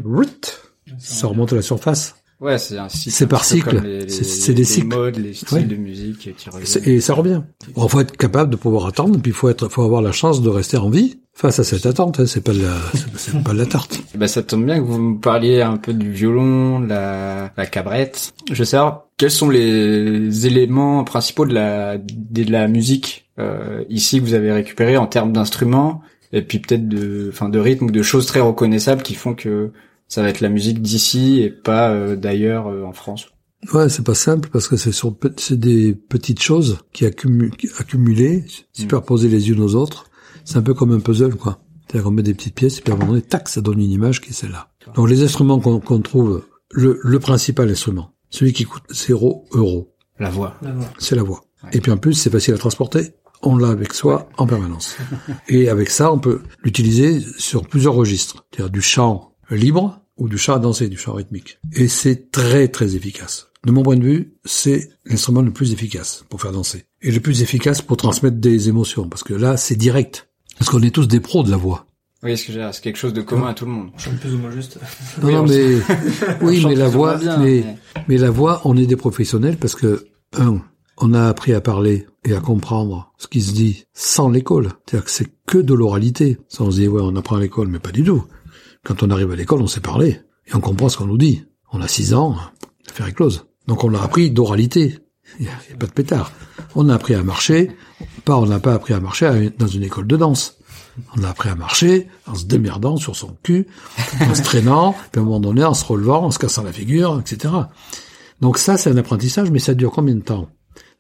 ça 0.98 1.28
remonte 1.28 1.54
à 1.54 1.56
la 1.58 1.62
surface 1.62 2.16
Ouais, 2.42 2.58
c'est 2.58 2.78
un 2.78 2.90
cycle. 2.90 3.12
C'est 3.16 3.28
par 3.28 3.46
cycle. 3.46 3.70
comme 3.76 3.84
les- 3.86 4.02
les- 4.02 4.10
C'est- 4.10 4.52
des 4.52 4.58
les 4.60 4.64
cycles. 4.66 4.88
modes, 4.94 5.18
les 5.18 5.34
styles 5.34 5.60
Ouais. 5.60 5.64
de 5.64 5.76
musique 5.78 6.18
qui 6.20 6.34
C'est- 6.36 6.50
reviennent. 6.50 6.96
Et 6.98 7.00
ça 7.00 7.14
revient. 7.14 7.42
Il 7.78 7.90
faut 7.90 8.02
être 8.02 8.18
capable 8.18 8.50
de 8.52 8.58
pouvoir 8.58 8.86
attendre, 8.88 9.18
puis 9.22 9.32
il 9.32 9.34
faut 9.34 9.48
être, 9.48 9.70
faut 9.70 9.84
avoir 9.84 10.02
la 10.02 10.12
chance 10.12 10.42
de 10.42 10.50
rester 10.50 10.76
en 10.76 10.90
vie 10.90 11.20
face 11.34 11.60
à 11.60 11.64
cette 11.64 11.86
attente. 11.86 12.20
hein. 12.20 12.26
C'est 12.26 12.44
pas 12.44 12.52
de 12.52 12.64
la, 12.64 12.76
c'est- 13.16 13.42
pas 13.44 13.54
de 13.54 13.58
la 13.60 13.66
tarte. 13.66 14.02
Bah, 14.16 14.28
ça 14.28 14.44
tombe 14.44 14.66
bien 14.66 14.78
que 14.80 14.84
vous 14.84 14.98
me 15.00 15.20
parliez 15.20 15.62
un 15.62 15.78
peu 15.78 15.94
du 15.94 16.12
violon, 16.12 16.82
de 16.82 16.88
la, 16.90 17.54
la 17.56 17.66
cabrette. 17.66 18.34
Je 18.52 18.56
veux 18.60 18.66
savoir 18.66 19.06
quels 19.16 19.32
sont 19.32 19.50
les 19.50 20.46
éléments 20.46 21.04
principaux 21.06 21.46
de 21.46 21.54
la, 21.54 21.98
de 21.98 22.52
la 22.52 22.68
musique 22.68 23.30
euh, 23.40 23.84
ici 23.90 24.20
que 24.20 24.26
vous 24.26 24.34
avez 24.34 24.52
récupéré 24.52 24.98
en 24.98 25.06
termes 25.08 25.32
d'instruments 25.32 26.02
et 26.34 26.42
puis 26.42 26.60
peut-être 26.60 26.90
de, 26.90 27.30
enfin 27.32 27.48
de 27.48 27.60
rythme 27.60 27.86
ou 27.86 27.92
de 27.92 28.02
choses 28.02 28.26
très 28.26 28.42
reconnaissables 28.42 29.02
qui 29.02 29.14
font 29.14 29.34
que 29.34 29.72
ça 30.14 30.22
va 30.22 30.30
être 30.30 30.42
la 30.42 30.50
musique 30.50 30.80
d'ici 30.80 31.40
et 31.42 31.50
pas 31.50 31.90
euh, 31.90 32.16
d'ailleurs 32.16 32.68
euh, 32.68 32.84
en 32.84 32.94
France. 32.94 33.30
Ouais, 33.74 33.90
c'est 33.90 34.06
pas 34.06 34.14
simple 34.14 34.50
parce 34.54 34.68
que 34.68 34.78
c'est 34.78 34.92
sur, 34.92 35.18
c'est 35.38 35.60
des 35.60 35.96
petites 35.96 36.40
choses 36.40 36.78
qui 36.92 37.08
accumulent, 37.08 37.52
accumulées, 37.80 38.46
superposées 38.74 39.28
les 39.28 39.50
unes 39.50 39.62
aux 39.62 39.74
autres. 39.74 40.12
C'est 40.46 40.58
un 40.58 40.62
peu 40.62 40.76
comme 40.76 40.92
un 40.92 41.00
puzzle, 41.00 41.34
quoi. 41.34 41.64
C'est-à-dire 41.88 42.04
qu'on 42.04 42.12
met 42.12 42.22
des 42.22 42.36
petites 42.36 42.54
pièces 42.54 42.78
et 42.78 42.82
puis 42.84 42.94
à 42.94 42.96
un 42.96 43.00
moment 43.00 43.14
donné, 43.14 43.24
tac, 43.24 43.50
ça 43.50 43.62
donne 43.62 43.80
une 43.80 43.90
image 43.90 44.22
qui 44.22 44.30
est 44.30 44.34
celle-là. 44.34 44.70
Donc 44.94 45.10
les 45.10 45.24
instruments 45.24 45.60
qu'on 45.60 45.80
qu'on 45.80 46.02
trouve, 46.02 46.46
le, 46.72 47.00
le 47.02 47.20
principal 47.20 47.68
instrument, 47.68 48.14
celui 48.30 48.54
qui 48.54 48.66
coûte 48.66 48.84
0 48.92 49.48
euros, 49.54 49.96
La 50.20 50.30
voix. 50.30 50.60
C'est 51.00 51.16
la 51.16 51.24
voix. 51.24 51.44
Ouais. 51.64 51.72
Et 51.74 51.82
puis 51.82 51.92
en 51.92 51.98
plus, 51.98 52.14
c'est 52.14 52.30
facile 52.30 52.54
à 52.54 52.60
transporter. 52.60 53.16
On 53.42 53.58
l'a 53.58 53.70
avec 53.70 53.96
soi 53.96 54.30
en 54.38 54.46
permanence. 54.46 54.96
Et 55.50 55.70
avec 55.70 55.90
ça, 55.90 56.14
on 56.14 56.20
peut 56.20 56.42
l'utiliser 56.64 57.20
sur 57.40 57.66
plusieurs 57.68 57.96
registres. 57.96 58.46
C'est-à-dire 58.52 58.72
du 58.72 58.82
chant 58.82 59.32
libre 59.50 60.03
ou 60.18 60.30
du 60.30 60.38
chant 60.38 60.56
à 60.56 60.60
danser, 60.60 60.88
du 60.90 60.98
chant 60.98 61.14
rythmique. 61.14 61.60
Et 61.74 61.88
c'est 61.88 62.32
très 62.32 62.68
très 62.68 62.96
efficace. 62.96 63.48
De 63.66 63.72
mon 63.72 63.82
point 63.84 63.96
de 63.96 64.04
vue, 64.04 64.34
c'est 64.46 64.90
l'instrument 65.06 65.42
le 65.42 65.52
plus 65.52 65.72
efficace 65.72 66.26
pour 66.30 66.42
faire 66.42 66.52
danser. 66.52 66.84
Et 67.02 67.12
le 67.12 67.20
plus 67.22 67.42
efficace 67.42 67.82
pour 67.82 67.96
transmettre 67.98 68.38
des 68.38 68.68
émotions. 68.70 69.08
Parce 69.08 69.24
que 69.24 69.34
là, 69.34 69.56
c'est 69.58 69.76
direct. 69.78 70.30
Parce 70.60 70.70
qu'on 70.70 70.82
est 70.82 70.92
tous 70.94 71.08
des 71.08 71.20
pros 71.22 71.44
de 71.44 71.50
la 71.52 71.58
voix. 71.58 71.86
Oui, 72.24 72.38
ce 72.38 72.48
que 72.48 72.54
j'ai 72.54 72.70
c'est 72.72 72.82
quelque 72.82 72.98
chose 72.98 73.14
de 73.14 73.22
commun 73.22 73.48
à 73.48 73.54
tout 73.54 73.66
le 73.66 73.72
monde. 73.72 73.90
On 73.94 73.98
chante 73.98 74.18
plus 74.20 74.34
ou 74.34 74.38
moins 74.38 74.52
juste. 74.52 74.78
Non, 75.22 75.28
Oui, 75.28 75.34
non, 75.34 75.40
on 75.42 75.48
mais, 75.48 75.78
oui, 76.42 76.64
mais 76.66 76.76
la 76.76 76.88
voix, 76.88 77.18
bien, 77.18 77.38
mais, 77.38 77.64
mais- 77.66 78.04
mais 78.08 78.18
la 78.18 78.30
voix, 78.32 78.62
on 78.66 78.78
est 78.78 78.86
des 78.86 78.96
professionnels 78.96 79.58
parce 79.58 79.76
que, 79.76 80.06
un, 80.38 80.62
on 80.98 81.14
a 81.14 81.28
appris 81.28 81.54
à 81.54 81.60
parler 81.62 82.06
et 82.24 82.34
à 82.34 82.40
comprendre 82.40 83.12
ce 83.18 83.28
qui 83.28 83.42
se 83.42 83.52
dit 83.54 83.86
sans 83.94 84.30
l'école. 84.30 84.70
C'est-à-dire 84.86 85.06
que 85.06 85.12
c'est 85.12 85.28
que 85.48 85.58
de 85.58 85.74
l'oralité. 85.74 86.38
Ça, 86.50 86.64
on 86.64 86.72
se 86.72 86.78
dit, 86.80 86.88
ouais, 86.88 87.02
on 87.04 87.16
apprend 87.16 87.36
à 87.38 87.40
l'école, 87.42 87.68
mais 87.68 87.80
pas 87.80 87.92
du 87.92 88.04
tout. 88.04 88.24
Quand 88.84 89.02
on 89.04 89.10
arrive 89.10 89.32
à 89.32 89.36
l'école, 89.36 89.62
on 89.62 89.68
sait 89.68 89.80
parler. 89.80 90.20
Et 90.48 90.56
on 90.56 90.60
comprend 90.60 90.90
ce 90.90 90.98
qu'on 90.98 91.06
nous 91.06 91.18
dit. 91.18 91.46
On 91.72 91.82
a 91.82 91.88
six 91.88 92.14
ans, 92.14 92.36
l'affaire 92.86 93.08
est 93.08 93.14
close. 93.14 93.46
Donc 93.68 93.84
on 93.84 93.94
a 93.94 94.02
appris 94.02 94.30
d'oralité. 94.30 95.00
Il 95.40 95.46
n'y 95.46 95.52
a, 95.52 95.78
pas 95.78 95.88
de 95.88 95.92
pétard. 95.92 96.32
On 96.76 96.90
a 96.90 96.96
appris 96.96 97.16
à 97.16 97.24
marcher. 97.24 97.72
Pas, 98.26 98.36
on 98.36 98.46
n'a 98.46 98.60
pas 98.60 98.74
appris 98.74 98.94
à 98.94 99.00
marcher 99.00 99.52
dans 99.58 99.68
une 99.68 99.84
école 99.84 100.06
de 100.06 100.18
danse. 100.18 100.58
On 101.18 101.24
a 101.24 101.30
appris 101.30 101.50
à 101.50 101.56
marcher 101.56 102.08
en 102.28 102.36
se 102.36 102.46
démerdant 102.46 102.98
sur 102.98 103.16
son 103.16 103.36
cul, 103.42 103.68
en 104.22 104.36
se 104.36 104.44
traînant, 104.44 104.96
puis 105.12 105.20
à 105.20 105.24
un 105.24 105.26
moment 105.26 105.40
donné 105.40 105.64
en 105.64 105.74
se 105.74 105.86
relevant, 105.86 106.26
en 106.26 106.32
se 106.32 106.38
cassant 106.38 106.64
la 106.64 106.74
figure, 106.74 107.20
etc. 107.20 107.54
Donc 108.42 108.58
ça, 108.58 108.78
c'est 108.78 108.92
un 108.92 108.98
apprentissage, 108.98 109.50
mais 109.50 109.60
ça 109.60 109.74
dure 109.74 109.92
combien 109.92 110.16
de 110.16 110.22
temps? 110.22 110.50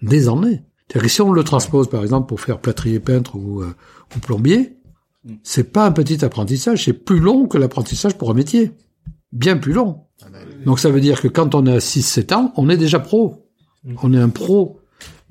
Des 0.01 0.29
années. 0.29 0.63
C'est-à-dire 0.87 1.07
que 1.07 1.13
si 1.13 1.21
on 1.21 1.31
le 1.31 1.43
transpose, 1.43 1.89
par 1.89 2.01
exemple, 2.01 2.27
pour 2.27 2.41
faire 2.41 2.59
plâtrier 2.59 2.99
peintre 2.99 3.35
ou, 3.35 3.61
euh, 3.61 3.75
ou 4.15 4.19
plombier, 4.19 4.77
c'est 5.43 5.71
pas 5.71 5.85
un 5.85 5.91
petit 5.91 6.23
apprentissage, 6.25 6.85
c'est 6.85 6.93
plus 6.93 7.19
long 7.19 7.47
que 7.47 7.57
l'apprentissage 7.57 8.17
pour 8.17 8.29
un 8.31 8.33
métier. 8.33 8.71
Bien 9.31 9.57
plus 9.57 9.73
long. 9.73 10.01
Donc 10.65 10.79
ça 10.79 10.89
veut 10.89 11.01
dire 11.01 11.21
que 11.21 11.27
quand 11.27 11.55
on 11.55 11.65
a 11.65 11.77
6-7 11.77 12.33
ans, 12.33 12.53
on 12.57 12.69
est 12.69 12.77
déjà 12.77 12.99
pro. 12.99 13.47
On 14.01 14.13
est 14.13 14.17
un 14.19 14.29
pro 14.29 14.79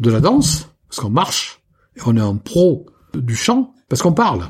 de 0.01 0.11
la 0.11 0.21
danse, 0.21 0.69
parce 0.89 1.01
qu'on 1.01 1.11
marche, 1.11 1.63
et 1.97 2.01
on 2.07 2.17
est 2.17 2.21
un 2.21 2.37
pro 2.37 2.87
du 3.15 3.35
chant, 3.37 3.73
parce 3.89 4.03
qu'on 4.03 4.13
parle. 4.13 4.43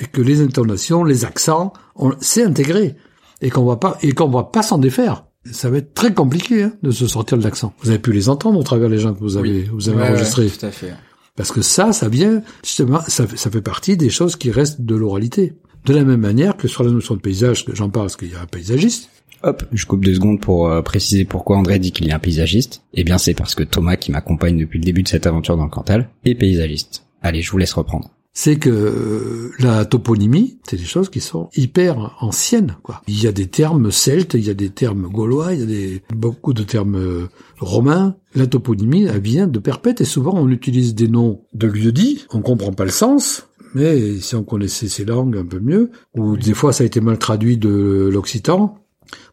Et 0.00 0.06
que 0.06 0.22
les 0.22 0.40
intonations, 0.40 1.04
les 1.04 1.24
accents, 1.24 1.72
on, 1.96 2.12
c'est 2.20 2.44
intégré. 2.44 2.96
Et 3.42 3.50
qu'on 3.50 3.64
va 3.64 3.76
pas, 3.76 3.98
et 4.02 4.12
qu'on 4.12 4.28
va 4.28 4.44
pas 4.44 4.62
s'en 4.62 4.78
défaire. 4.78 5.24
Ça 5.50 5.68
va 5.68 5.78
être 5.78 5.92
très 5.92 6.14
compliqué 6.14 6.62
hein, 6.62 6.72
de 6.82 6.92
se 6.92 7.06
sortir 7.08 7.36
de 7.36 7.42
l'accent. 7.42 7.74
Vous 7.80 7.90
avez 7.90 7.98
pu 7.98 8.12
les 8.12 8.28
entendre 8.28 8.58
au 8.58 8.62
travers 8.62 8.88
des 8.88 8.98
gens 8.98 9.12
que 9.12 9.18
vous 9.18 9.36
avez, 9.36 9.50
Oui. 9.62 9.68
vous 9.72 9.88
avez 9.88 9.98
Ouais, 9.98 10.08
enregistrés. 10.10 10.44
ouais, 10.44 10.50
tout 10.50 10.66
à 10.66 10.70
fait. 10.70 10.92
Parce 11.36 11.50
que 11.52 11.62
ça, 11.62 11.92
ça 11.92 12.08
vient, 12.08 12.42
justement, 12.62 13.00
ça, 13.08 13.26
fait- 13.26 13.60
partie 13.62 13.96
des 13.96 14.10
choses 14.10 14.36
qui 14.36 14.50
restent 14.50 14.82
de 14.82 14.94
l'oralité. 14.94 15.54
De 15.86 15.94
la 15.94 16.04
même 16.04 16.20
manière 16.20 16.56
que 16.56 16.68
sur 16.68 16.84
la 16.84 16.90
notion 16.90 17.16
de 17.16 17.20
paysage, 17.20 17.64
j'en 17.72 17.90
parle 17.90 18.06
parce 18.06 18.16
qu'il 18.16 18.30
y 18.30 18.34
a 18.34 18.40
un 18.42 18.46
paysagiste, 18.46 19.08
Hop, 19.44 19.64
je 19.72 19.86
coupe 19.86 20.04
deux 20.04 20.14
secondes 20.14 20.40
pour 20.40 20.68
euh, 20.68 20.82
préciser 20.82 21.24
pourquoi 21.24 21.56
André 21.56 21.80
dit 21.80 21.90
qu'il 21.90 22.08
est 22.08 22.12
un 22.12 22.20
paysagiste. 22.20 22.84
Eh 22.94 23.02
bien, 23.02 23.18
c'est 23.18 23.34
parce 23.34 23.56
que 23.56 23.64
Thomas, 23.64 23.96
qui 23.96 24.12
m'accompagne 24.12 24.56
depuis 24.56 24.78
le 24.78 24.84
début 24.84 25.02
de 25.02 25.08
cette 25.08 25.26
aventure 25.26 25.56
dans 25.56 25.64
le 25.64 25.68
Cantal, 25.70 26.10
est 26.24 26.36
paysagiste. 26.36 27.06
Allez, 27.22 27.42
je 27.42 27.50
vous 27.50 27.58
laisse 27.58 27.72
reprendre. 27.72 28.08
C'est 28.34 28.58
que 28.58 28.70
euh, 28.70 29.52
la 29.58 29.84
toponymie, 29.84 30.58
c'est 30.68 30.76
des 30.76 30.84
choses 30.84 31.10
qui 31.10 31.20
sont 31.20 31.50
hyper 31.54 32.16
anciennes. 32.20 32.76
Quoi. 32.82 33.02
Il 33.06 33.22
y 33.22 33.26
a 33.26 33.32
des 33.32 33.46
termes 33.46 33.90
celtes, 33.90 34.34
il 34.34 34.44
y 34.44 34.50
a 34.50 34.54
des 34.54 34.70
termes 34.70 35.08
gaulois, 35.08 35.52
il 35.52 35.60
y 35.60 35.62
a 35.62 35.66
des, 35.66 36.02
beaucoup 36.14 36.54
de 36.54 36.62
termes 36.62 36.96
euh, 36.96 37.28
romains. 37.60 38.16
La 38.34 38.46
toponymie, 38.46 39.04
elle 39.04 39.20
vient 39.20 39.46
de 39.46 39.58
perpète 39.58 40.00
et 40.00 40.06
souvent 40.06 40.32
on 40.34 40.48
utilise 40.48 40.94
des 40.94 41.08
noms 41.08 41.42
de 41.52 41.66
lieux-dits, 41.66 42.26
on 42.30 42.40
comprend 42.40 42.72
pas 42.72 42.84
le 42.84 42.90
sens. 42.90 43.48
Mais 43.74 44.18
si 44.20 44.34
on 44.34 44.44
connaissait 44.44 44.88
ces 44.88 45.04
langues 45.04 45.36
un 45.36 45.46
peu 45.46 45.58
mieux, 45.58 45.90
ou 46.14 46.36
des 46.36 46.54
fois 46.54 46.72
ça 46.72 46.84
a 46.84 46.86
été 46.86 47.00
mal 47.00 47.18
traduit 47.18 47.56
de 47.56 48.10
l'occitan, 48.12 48.78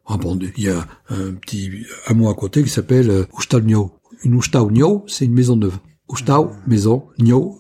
ah 0.08 0.18
bon, 0.18 0.38
il 0.58 0.64
y 0.64 0.70
a 0.70 0.88
un 1.10 1.34
petit 1.34 1.86
hameau 2.08 2.30
à 2.30 2.34
côté 2.34 2.64
qui 2.64 2.70
s'appelle 2.70 3.10
euh, 3.10 3.26
Ushtalnio. 3.38 3.92
Une 4.24 4.36
Ushtaunio, 4.36 5.06
c'est 5.08 5.26
une 5.26 5.34
maison 5.34 5.56
neuve. 5.56 5.78
Uštau, 6.12 6.52
maison, 6.68 7.04
Nio, 7.20 7.60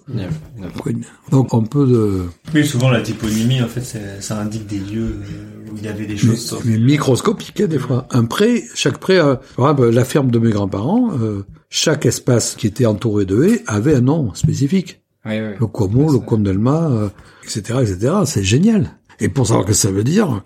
donc 1.31 1.53
on 1.53 1.63
peut 1.63 1.85
de... 1.85 2.23
Oui, 2.53 2.65
souvent 2.65 2.89
la 2.89 3.01
typonymie, 3.01 3.61
en 3.61 3.67
fait, 3.67 3.83
ça 4.19 4.39
indique 4.39 4.65
des 4.65 4.79
lieux 4.79 5.19
euh, 5.21 5.71
où 5.71 5.77
il 5.77 5.83
y 5.83 5.87
avait 5.87 6.05
des 6.05 6.17
choses. 6.17 6.57
mais, 6.65 6.71
mais 6.71 6.77
microscopique 6.79 7.61
hein, 7.61 7.67
des 7.67 7.77
fois. 7.77 8.07
Un 8.11 8.25
pré, 8.25 8.63
chaque 8.73 8.97
pré, 8.97 9.19
euh, 9.19 9.35
par 9.55 9.69
exemple, 9.69 9.89
la 9.89 10.05
ferme 10.05 10.31
de 10.31 10.39
mes 10.39 10.49
grands-parents, 10.49 11.11
euh, 11.19 11.45
chaque 11.69 12.05
espace 12.05 12.55
qui 12.55 12.67
était 12.67 12.85
entouré 12.85 13.25
de 13.25 13.43
haies 13.43 13.63
avait 13.67 13.95
un 13.95 14.01
nom 14.01 14.33
spécifique. 14.33 15.01
Oui, 15.25 15.33
oui. 15.39 15.55
Le 15.59 15.67
Como, 15.67 16.11
le 16.11 16.19
Condelma, 16.19 16.89
euh, 16.89 17.09
etc., 17.43 17.79
etc. 17.81 18.13
C'est 18.25 18.43
génial. 18.43 18.97
Et 19.19 19.27
pour 19.27 19.47
savoir 19.47 19.65
ce 19.65 19.67
que 19.67 19.73
ça 19.73 19.91
veut 19.91 20.03
dire, 20.03 20.43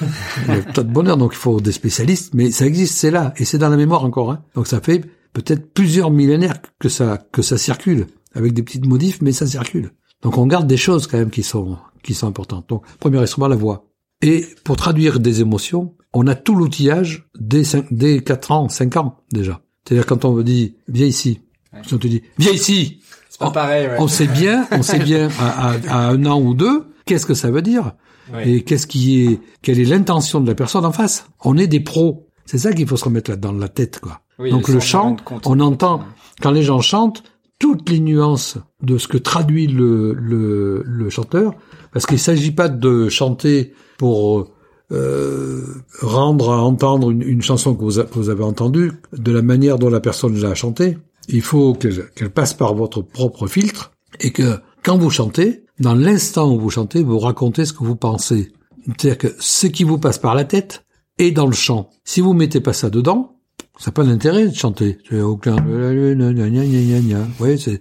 il 0.00 0.54
y 0.54 0.58
a 0.58 0.62
tas 0.62 0.82
de 0.82 0.90
bonheur. 0.90 1.16
Donc 1.16 1.32
il 1.34 1.38
faut 1.38 1.60
des 1.60 1.72
spécialistes, 1.72 2.32
mais 2.34 2.50
ça 2.50 2.66
existe, 2.66 2.96
c'est 2.96 3.10
là, 3.10 3.34
et 3.36 3.44
c'est 3.44 3.58
dans 3.58 3.68
la 3.68 3.76
mémoire 3.76 4.04
encore. 4.04 4.32
Hein. 4.32 4.42
Donc 4.54 4.66
ça 4.66 4.80
fait 4.80 5.04
peut-être 5.32 5.72
plusieurs 5.72 6.10
millénaires 6.10 6.60
que 6.78 6.88
ça 6.88 7.18
que 7.32 7.42
ça 7.42 7.58
circule 7.58 8.06
avec 8.34 8.52
des 8.52 8.62
petites 8.62 8.86
modifs, 8.86 9.20
mais 9.22 9.32
ça 9.32 9.46
circule. 9.46 9.92
Donc 10.22 10.38
on 10.38 10.46
garde 10.46 10.66
des 10.66 10.76
choses 10.76 11.06
quand 11.06 11.18
même 11.18 11.30
qui 11.30 11.42
sont 11.42 11.76
qui 12.02 12.14
sont 12.14 12.26
importantes. 12.26 12.68
Donc 12.68 12.84
premier 12.98 13.18
instrument, 13.18 13.48
la 13.48 13.56
voix. 13.56 13.86
Et 14.22 14.46
pour 14.64 14.76
traduire 14.76 15.18
des 15.20 15.40
émotions, 15.40 15.94
on 16.12 16.26
a 16.26 16.34
tout 16.34 16.54
l'outillage 16.54 17.28
dès, 17.38 17.64
cinq, 17.64 17.86
dès 17.90 18.22
4 18.22 18.50
ans, 18.52 18.68
5 18.68 18.96
ans 18.98 19.16
déjà. 19.32 19.60
C'est-à-dire 19.86 20.04
quand 20.06 20.24
on 20.26 20.32
vous 20.32 20.42
dit 20.42 20.76
viens 20.88 21.06
ici, 21.06 21.40
si 21.86 21.94
on 21.94 21.98
te 21.98 22.06
dit 22.06 22.22
viens 22.38 22.52
ici, 22.52 23.00
C'est 23.30 23.38
pas 23.38 23.50
pareil, 23.50 23.86
ouais. 23.86 23.96
on 23.98 24.08
sait 24.08 24.26
bien, 24.26 24.66
on 24.72 24.82
sait 24.82 24.98
bien 24.98 25.28
à, 25.38 25.70
à- 25.70 25.76
à 25.88 26.08
un 26.10 26.26
an 26.26 26.40
ou 26.40 26.52
deux, 26.54 26.84
qu'est-ce 27.06 27.24
que 27.26 27.34
ça 27.34 27.50
veut 27.50 27.62
dire 27.62 27.92
Ouais. 28.32 28.48
et 28.48 28.62
qu'est-ce 28.62 28.86
qui 28.86 29.22
est, 29.24 29.40
quelle 29.60 29.80
est 29.80 29.84
l'intention 29.84 30.40
de 30.40 30.46
la 30.46 30.54
personne 30.54 30.84
en 30.84 30.92
face. 30.92 31.26
On 31.42 31.56
est 31.58 31.66
des 31.66 31.80
pros. 31.80 32.28
C'est 32.50 32.58
ça 32.58 32.72
qu'il 32.72 32.86
faut 32.86 32.96
se 32.96 33.04
remettre 33.04 33.30
là 33.30 33.36
dans 33.36 33.52
la 33.52 33.68
tête, 33.68 34.00
quoi. 34.00 34.20
Oui, 34.38 34.50
Donc 34.50 34.68
le 34.68 34.80
chant, 34.80 35.16
on 35.46 35.60
entend 35.60 36.00
quand 36.42 36.50
les 36.50 36.62
gens 36.62 36.80
chantent 36.80 37.22
toutes 37.58 37.88
les 37.90 38.00
nuances 38.00 38.56
de 38.82 38.96
ce 38.98 39.06
que 39.06 39.18
traduit 39.18 39.66
le 39.66 40.12
le, 40.14 40.82
le 40.84 41.10
chanteur, 41.10 41.54
parce 41.92 42.06
qu'il 42.06 42.18
s'agit 42.18 42.50
pas 42.52 42.68
de 42.68 43.08
chanter 43.08 43.72
pour 43.98 44.48
euh, 44.92 45.64
rendre 46.00 46.50
à 46.52 46.62
entendre 46.62 47.10
une, 47.10 47.22
une 47.22 47.42
chanson 47.42 47.74
que 47.74 47.82
vous, 47.82 47.98
a- 48.00 48.04
que 48.04 48.14
vous 48.14 48.28
avez 48.30 48.42
entendue 48.44 48.92
de 49.16 49.32
la 49.32 49.42
manière 49.42 49.78
dont 49.78 49.90
la 49.90 50.00
personne 50.00 50.36
l'a 50.40 50.54
chantée. 50.54 50.98
Il 51.28 51.42
faut 51.42 51.74
qu'elle 51.74 52.08
qu'elle 52.16 52.30
passe 52.30 52.54
par 52.54 52.74
votre 52.74 53.02
propre 53.02 53.46
filtre 53.46 53.92
et 54.20 54.32
que 54.32 54.58
quand 54.82 54.96
vous 54.98 55.10
chantez, 55.10 55.64
dans 55.78 55.94
l'instant 55.94 56.52
où 56.52 56.58
vous 56.58 56.70
chantez, 56.70 57.02
vous 57.04 57.18
racontez 57.18 57.64
ce 57.66 57.72
que 57.72 57.84
vous 57.84 57.94
pensez. 57.96 58.52
C'est-à-dire 58.86 59.18
que 59.18 59.28
ce 59.38 59.66
qui 59.68 59.84
vous 59.84 59.98
passe 59.98 60.18
par 60.18 60.34
la 60.34 60.44
tête 60.44 60.84
est 61.20 61.30
dans 61.30 61.46
le 61.46 61.52
chant. 61.52 61.90
Si 62.04 62.20
vous 62.20 62.32
mettez 62.32 62.60
pas 62.60 62.72
ça 62.72 62.90
dedans, 62.90 63.36
ça 63.78 63.90
n'a 63.90 63.92
pas 63.92 64.04
d'intérêt 64.04 64.48
de 64.48 64.54
chanter. 64.54 64.98
C'est 65.08 65.20
au 65.20 65.36
clair 65.36 65.56
de 65.56 65.76
la 65.76 65.92
lune, 65.92 66.32
gna, 66.32 66.48
gna, 66.48 66.64
gna, 66.64 66.80
gna, 66.80 67.00
gna. 67.00 67.18
Vous 67.20 67.34
voyez, 67.38 67.56
c'est 67.56 67.80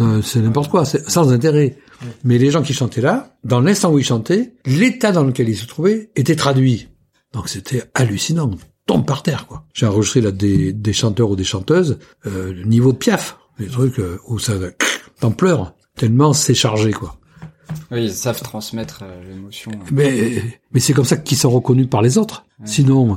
euh, 0.00 0.22
c'est 0.22 0.40
n'importe 0.40 0.70
quoi, 0.70 0.84
c'est 0.84 1.08
sans 1.08 1.32
intérêt. 1.32 1.76
Mais 2.24 2.38
les 2.38 2.50
gens 2.50 2.62
qui 2.62 2.72
chantaient 2.72 3.00
là, 3.00 3.36
dans 3.44 3.60
l'instant 3.60 3.92
où 3.92 3.98
ils 3.98 4.04
chantaient, 4.04 4.54
l'état 4.64 5.12
dans 5.12 5.24
lequel 5.24 5.48
ils 5.48 5.56
se 5.56 5.66
trouvaient 5.66 6.10
était 6.16 6.36
traduit. 6.36 6.88
Donc 7.32 7.48
c'était 7.48 7.82
hallucinant. 7.94 8.50
Tombe 8.86 9.04
par 9.04 9.22
terre, 9.22 9.46
quoi. 9.46 9.64
J'ai 9.74 9.84
enregistré 9.84 10.22
là 10.22 10.30
des, 10.30 10.72
des 10.72 10.92
chanteurs 10.94 11.28
ou 11.28 11.36
des 11.36 11.44
chanteuses, 11.44 11.98
euh, 12.26 12.54
le 12.54 12.64
niveau 12.64 12.92
de 12.92 12.96
piaf, 12.96 13.38
des 13.58 13.66
trucs 13.66 13.98
euh, 13.98 14.18
où 14.26 14.38
ça 14.38 14.54
t'en 15.20 15.30
pleures 15.30 15.74
tellement 15.98 16.32
c'est 16.32 16.54
chargé, 16.54 16.92
quoi. 16.92 17.17
Oui, 17.90 18.04
ils 18.04 18.12
savent 18.12 18.40
transmettre 18.40 19.00
euh, 19.02 19.22
l'émotion. 19.28 19.70
Mais 19.92 20.42
mais 20.72 20.80
c'est 20.80 20.92
comme 20.92 21.04
ça 21.04 21.16
qu'ils 21.16 21.36
sont 21.36 21.50
reconnus 21.50 21.88
par 21.88 22.02
les 22.02 22.18
autres. 22.18 22.44
Sinon, 22.64 23.16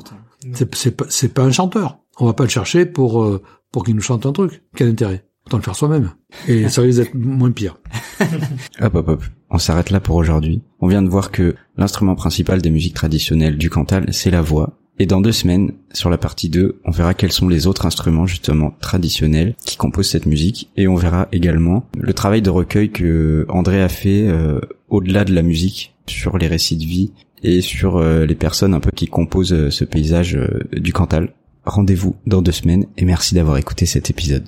c'est 0.54 0.74
c'est 0.76 0.92
pas 0.92 1.06
c'est 1.10 1.34
pas 1.34 1.44
un 1.44 1.52
chanteur. 1.52 2.00
On 2.20 2.26
va 2.26 2.34
pas 2.34 2.44
le 2.44 2.50
chercher 2.50 2.86
pour 2.86 3.24
euh, 3.24 3.42
pour 3.72 3.84
qu'il 3.84 3.96
nous 3.96 4.02
chante 4.02 4.26
un 4.26 4.32
truc. 4.32 4.64
Quel 4.76 4.90
intérêt? 4.90 5.26
Autant 5.48 5.58
le 5.58 5.64
faire 5.64 5.76
soi-même. 5.76 6.12
Et 6.48 6.70
ça 6.70 6.82
risque 6.82 7.00
d'être 7.00 7.16
moins 7.16 7.52
pire. 7.52 7.78
Hop, 8.80 8.94
hop, 8.94 9.08
hop. 9.08 9.24
On 9.50 9.58
s'arrête 9.58 9.90
là 9.90 10.00
pour 10.00 10.16
aujourd'hui. 10.16 10.62
On 10.80 10.88
vient 10.88 11.02
de 11.02 11.10
voir 11.10 11.32
que 11.32 11.56
l'instrument 11.76 12.16
principal 12.16 12.62
des 12.62 12.70
musiques 12.70 12.94
traditionnelles 12.94 13.58
du 13.58 13.70
Cantal, 13.70 14.14
c'est 14.14 14.30
la 14.30 14.42
voix. 14.42 14.78
Et 15.00 15.06
dans 15.06 15.22
deux 15.22 15.32
semaines, 15.32 15.72
sur 15.94 16.10
la 16.10 16.18
partie 16.18 16.50
2, 16.50 16.80
on 16.86 16.92
verra 16.92 17.14
quels 17.14 17.32
sont 17.32 17.48
les 17.48 17.66
autres 17.66 17.86
instruments 17.86 18.28
justement 18.28 18.76
traditionnels 18.82 19.56
qui 19.66 19.78
composent 19.78 20.10
cette 20.10 20.28
musique. 20.28 20.70
Et 20.78 20.88
on 20.88 20.96
verra 20.96 21.28
également 21.32 21.88
le 21.98 22.14
travail 22.14 22.42
de 22.42 22.52
recueil 22.52 22.92
que 22.92 23.46
André 23.50 23.82
a 23.82 23.90
fait 23.90 24.28
euh, 24.28 24.60
au-delà 24.90 25.26
de 25.26 25.34
la 25.34 25.42
musique, 25.42 25.92
sur 26.08 26.38
les 26.38 26.48
récits 26.48 26.78
de 26.78 26.86
vie 26.86 27.12
et 27.44 27.62
sur 27.62 27.98
euh, 27.98 28.26
les 28.26 28.36
personnes 28.36 28.74
un 28.74 28.80
peu 28.80 28.92
qui 28.92 29.08
composent 29.08 29.54
euh, 29.54 29.70
ce 29.72 29.86
paysage 29.86 30.36
euh, 30.36 30.62
du 30.74 30.94
Cantal. 30.94 31.34
Rendez-vous 31.66 32.16
dans 32.28 32.42
deux 32.42 32.52
semaines 32.52 32.86
et 32.98 33.06
merci 33.06 33.36
d'avoir 33.36 33.58
écouté 33.58 33.86
cet 33.86 34.10
épisode. 34.10 34.46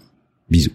Bisous. 0.50 0.72